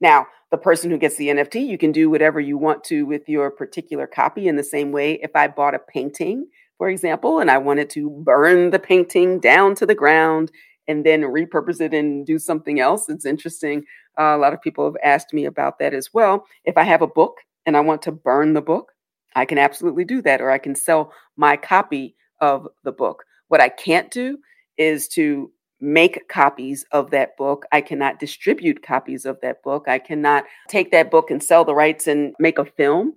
Now, 0.00 0.26
the 0.50 0.58
person 0.58 0.90
who 0.90 0.98
gets 0.98 1.16
the 1.16 1.28
NFT, 1.28 1.66
you 1.66 1.78
can 1.78 1.92
do 1.92 2.10
whatever 2.10 2.40
you 2.40 2.58
want 2.58 2.84
to 2.84 3.04
with 3.04 3.28
your 3.28 3.50
particular 3.50 4.06
copy 4.06 4.48
in 4.48 4.56
the 4.56 4.64
same 4.64 4.92
way. 4.92 5.14
If 5.14 5.30
I 5.34 5.48
bought 5.48 5.74
a 5.74 5.78
painting, 5.78 6.46
for 6.78 6.88
example, 6.88 7.38
and 7.38 7.50
I 7.50 7.58
wanted 7.58 7.90
to 7.90 8.10
burn 8.10 8.70
the 8.70 8.78
painting 8.78 9.40
down 9.40 9.74
to 9.76 9.86
the 9.86 9.94
ground 9.94 10.50
and 10.86 11.04
then 11.06 11.22
repurpose 11.22 11.80
it 11.80 11.94
and 11.94 12.26
do 12.26 12.38
something 12.38 12.80
else, 12.80 13.08
it's 13.08 13.24
interesting. 13.24 13.84
Uh, 14.18 14.34
a 14.36 14.38
lot 14.38 14.52
of 14.52 14.60
people 14.60 14.84
have 14.84 14.96
asked 15.02 15.32
me 15.32 15.44
about 15.44 15.78
that 15.78 15.94
as 15.94 16.12
well. 16.12 16.44
If 16.64 16.76
I 16.76 16.82
have 16.82 17.02
a 17.02 17.06
book 17.06 17.38
and 17.66 17.76
I 17.76 17.80
want 17.80 18.02
to 18.02 18.12
burn 18.12 18.52
the 18.54 18.62
book, 18.62 18.92
I 19.34 19.44
can 19.44 19.58
absolutely 19.58 20.04
do 20.04 20.22
that, 20.22 20.40
or 20.40 20.50
I 20.50 20.58
can 20.58 20.74
sell 20.74 21.12
my 21.36 21.56
copy 21.56 22.14
of 22.40 22.68
the 22.84 22.92
book. 22.92 23.24
What 23.48 23.60
I 23.60 23.68
can't 23.68 24.10
do 24.10 24.38
is 24.78 25.08
to 25.08 25.50
make 25.80 26.28
copies 26.28 26.84
of 26.92 27.10
that 27.10 27.36
book. 27.36 27.66
I 27.72 27.80
cannot 27.80 28.18
distribute 28.18 28.82
copies 28.82 29.26
of 29.26 29.40
that 29.42 29.62
book. 29.62 29.86
I 29.86 29.98
cannot 29.98 30.44
take 30.68 30.90
that 30.92 31.10
book 31.10 31.30
and 31.30 31.42
sell 31.42 31.64
the 31.64 31.74
rights 31.74 32.06
and 32.06 32.34
make 32.38 32.58
a 32.58 32.64
film 32.64 33.14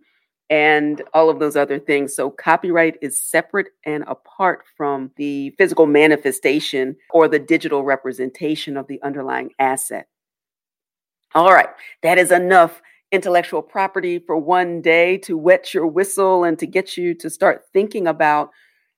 and 0.50 1.02
all 1.14 1.30
of 1.30 1.40
those 1.40 1.56
other 1.56 1.80
things. 1.80 2.16
So, 2.16 2.30
copyright 2.30 2.96
is 3.02 3.20
separate 3.22 3.68
and 3.86 4.04
apart 4.08 4.64
from 4.76 5.12
the 5.18 5.54
physical 5.58 5.86
manifestation 5.86 6.96
or 7.12 7.28
the 7.28 7.40
digital 7.40 7.84
representation 7.84 8.78
of 8.78 8.88
the 8.88 9.02
underlying 9.02 9.52
asset. 9.60 10.08
All 11.36 11.52
right, 11.52 11.70
that 12.04 12.18
is 12.18 12.32
enough 12.32 12.82
intellectual 13.12 13.62
property 13.62 14.20
for 14.20 14.38
one 14.38 14.82
day 14.82 15.18
to 15.18 15.38
wet 15.38 15.74
your 15.74 15.88
whistle 15.88 16.44
and 16.44 16.60
to 16.60 16.68
get 16.68 16.98
you 16.98 17.14
to 17.16 17.30
start 17.30 17.64
thinking 17.72 18.08
about 18.08 18.50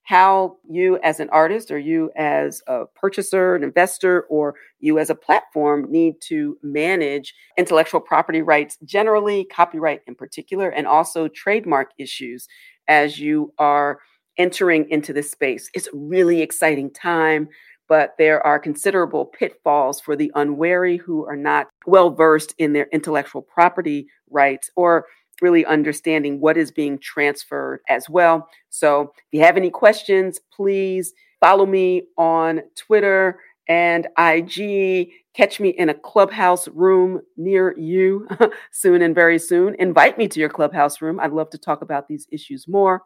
how 0.10 0.58
you 0.68 0.98
as 1.04 1.20
an 1.20 1.30
artist 1.30 1.70
or 1.70 1.78
you 1.78 2.10
as 2.16 2.64
a 2.66 2.86
purchaser, 2.96 3.54
an 3.54 3.64
investor, 3.64 4.22
or 4.22 4.56
you 4.80 4.98
as 4.98 5.12
a 5.12 5.16
platform 5.16 5.86
need 5.88 6.16
to 6.20 6.58
manage 6.64 7.36
intellectual 7.60 8.02
property 8.02 8.42
rights 8.42 8.76
generally, 8.84 9.46
copyright 9.46 10.02
in 10.08 10.16
particular, 10.16 10.70
and 10.70 10.88
also 10.88 11.28
trademark 11.28 11.92
issues 12.00 12.48
as 12.88 13.20
you 13.20 13.54
are 13.60 14.00
entering 14.40 14.90
into 14.90 15.14
this 15.14 15.30
space. 15.30 15.70
It's 15.76 15.86
a 15.86 15.96
really 15.96 16.42
exciting 16.42 16.92
time, 16.92 17.48
but 17.88 18.16
there 18.18 18.44
are 18.44 18.58
considerable 18.58 19.26
pitfalls 19.26 20.02
for 20.02 20.16
the 20.16 20.32
unwary 20.34 20.98
who 20.98 21.24
are 21.28 21.38
not 21.38 21.68
well 21.86 22.10
versed 22.10 22.56
in 22.58 22.74
their 22.74 22.88
intellectual 22.92 23.44
property 23.44 24.08
rights 24.32 24.72
or 24.76 25.06
really 25.42 25.66
understanding 25.66 26.40
what 26.40 26.58
is 26.58 26.72
being 26.72 26.98
transferred 27.00 27.82
as 27.90 28.10
well. 28.10 28.48
So 28.70 29.14
if 29.16 29.26
you 29.32 29.42
have 29.42 29.58
any 29.58 29.70
questions, 29.70 30.40
please 30.54 31.14
follow 31.40 31.66
me 31.66 32.04
on 32.18 32.62
Twitter 32.76 33.40
and 33.68 34.08
IG. 34.18 35.12
Catch 35.34 35.60
me 35.60 35.70
in 35.70 35.90
a 35.90 35.94
clubhouse 35.94 36.68
room 36.70 37.22
near 37.38 37.78
you 37.78 38.28
soon 38.72 39.02
and 39.02 39.16
very 39.16 39.40
soon. 39.40 39.76
Invite 39.80 40.18
me 40.18 40.28
to 40.28 40.40
your 40.40 40.50
clubhouse 40.50 41.02
room. 41.02 41.20
I'd 41.20 41.32
love 41.32 41.50
to 41.52 41.58
talk 41.58 41.82
about 41.82 42.08
these 42.08 42.28
issues 42.32 42.68
more. 42.68 43.04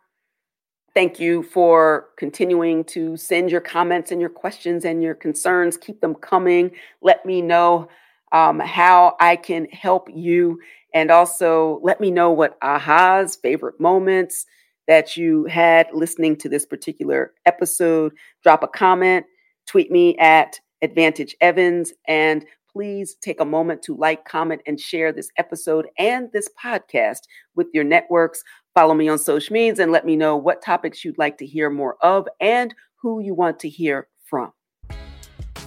Thank 0.94 1.20
you 1.20 1.42
for 1.42 2.10
continuing 2.18 2.84
to 2.86 3.18
send 3.18 3.50
your 3.50 3.62
comments 3.62 4.12
and 4.12 4.22
your 4.22 4.30
questions 4.30 4.86
and 4.86 5.02
your 5.02 5.16
concerns. 5.16 5.76
Keep 5.76 6.02
them 6.02 6.14
coming. 6.14 6.72
Let 7.02 7.26
me 7.26 7.42
know 7.42 7.90
um, 8.34 8.60
how 8.60 9.16
I 9.20 9.36
can 9.36 9.66
help 9.66 10.10
you 10.14 10.60
and 10.94 11.12
also 11.12 11.80
let 11.82 12.02
me 12.02 12.12
know 12.12 12.32
what 12.32 12.60
ahas, 12.62 13.40
favorite 13.42 13.80
moments 13.80 14.46
that 14.88 15.16
you 15.16 15.46
had 15.46 15.88
listening 15.94 16.36
to 16.38 16.50
this 16.50 16.66
particular 16.66 17.34
episode. 17.46 18.14
Drop 18.44 18.64
a 18.64 18.68
comment, 18.68 19.26
tweet 19.66 19.92
me 19.92 20.18
at 20.18 20.60
Advantage 20.82 21.36
Evans, 21.42 21.94
and 22.08 22.46
please 22.72 23.16
take 23.22 23.40
a 23.40 23.46
moment 23.46 23.82
to 23.84 23.96
like, 23.96 24.26
comment, 24.26 24.62
and 24.68 24.80
share 24.80 25.12
this 25.12 25.30
episode 25.38 25.88
and 25.98 26.30
this 26.34 26.50
podcast 26.62 27.20
with 27.56 27.68
your 27.74 27.84
networks. 27.84 28.44
Follow 28.76 28.94
me 28.94 29.08
on 29.08 29.20
social 29.20 29.54
medias 29.54 29.80
and 29.80 29.92
let 29.92 30.06
me 30.06 30.16
know 30.16 30.36
what 30.36 30.62
topics 30.62 31.06
you'd 31.06 31.18
like 31.18 31.38
to 31.38 31.46
hear 31.46 31.70
more 31.70 31.96
of 32.02 32.28
and 32.42 32.74
who 33.02 33.20
you 33.22 33.34
want 33.34 33.60
to 33.60 33.70
hear 33.70 34.08
from. 34.26 34.52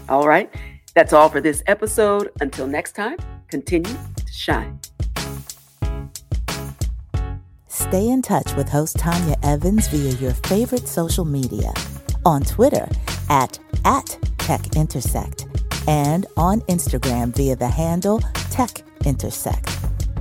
All 0.09 0.27
right, 0.27 0.53
that's 0.97 1.13
all 1.13 1.29
for 1.29 1.41
this 1.43 1.63
episode. 1.67 2.31
Until 2.41 2.67
next 2.67 2.93
time, 2.97 3.19
continue 3.49 3.93
to 3.93 4.33
shine. 4.33 4.81
Stay 7.69 8.09
in 8.09 8.23
touch 8.23 8.53
with 8.57 8.69
host 8.69 8.99
Tanya 8.99 9.37
Evans 9.45 9.87
via 9.89 10.13
your 10.15 10.33
favorite 10.33 10.89
social 10.89 11.25
media 11.25 11.73
on 12.25 12.43
Twitter 12.43 12.89
at, 13.29 13.61
at 13.85 14.19
Tech 14.39 14.75
Intersect 14.75 15.47
and 15.87 16.27
on 16.37 16.63
Instagram 16.63 17.37
via 17.37 17.55
the 17.55 17.69
handle 17.69 18.21
Tech 18.51 18.83
Intersect. 19.05 19.69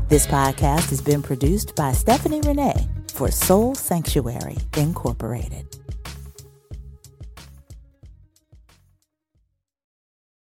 This 0.10 0.28
podcast 0.28 0.90
has 0.90 1.02
been 1.02 1.24
produced 1.24 1.76
by 1.76 1.94
Stephanie 1.94 2.42
Renee 2.42 2.88
for 3.14 3.32
Soul 3.32 3.74
Sanctuary 3.74 4.58
Incorporated. 4.78 5.85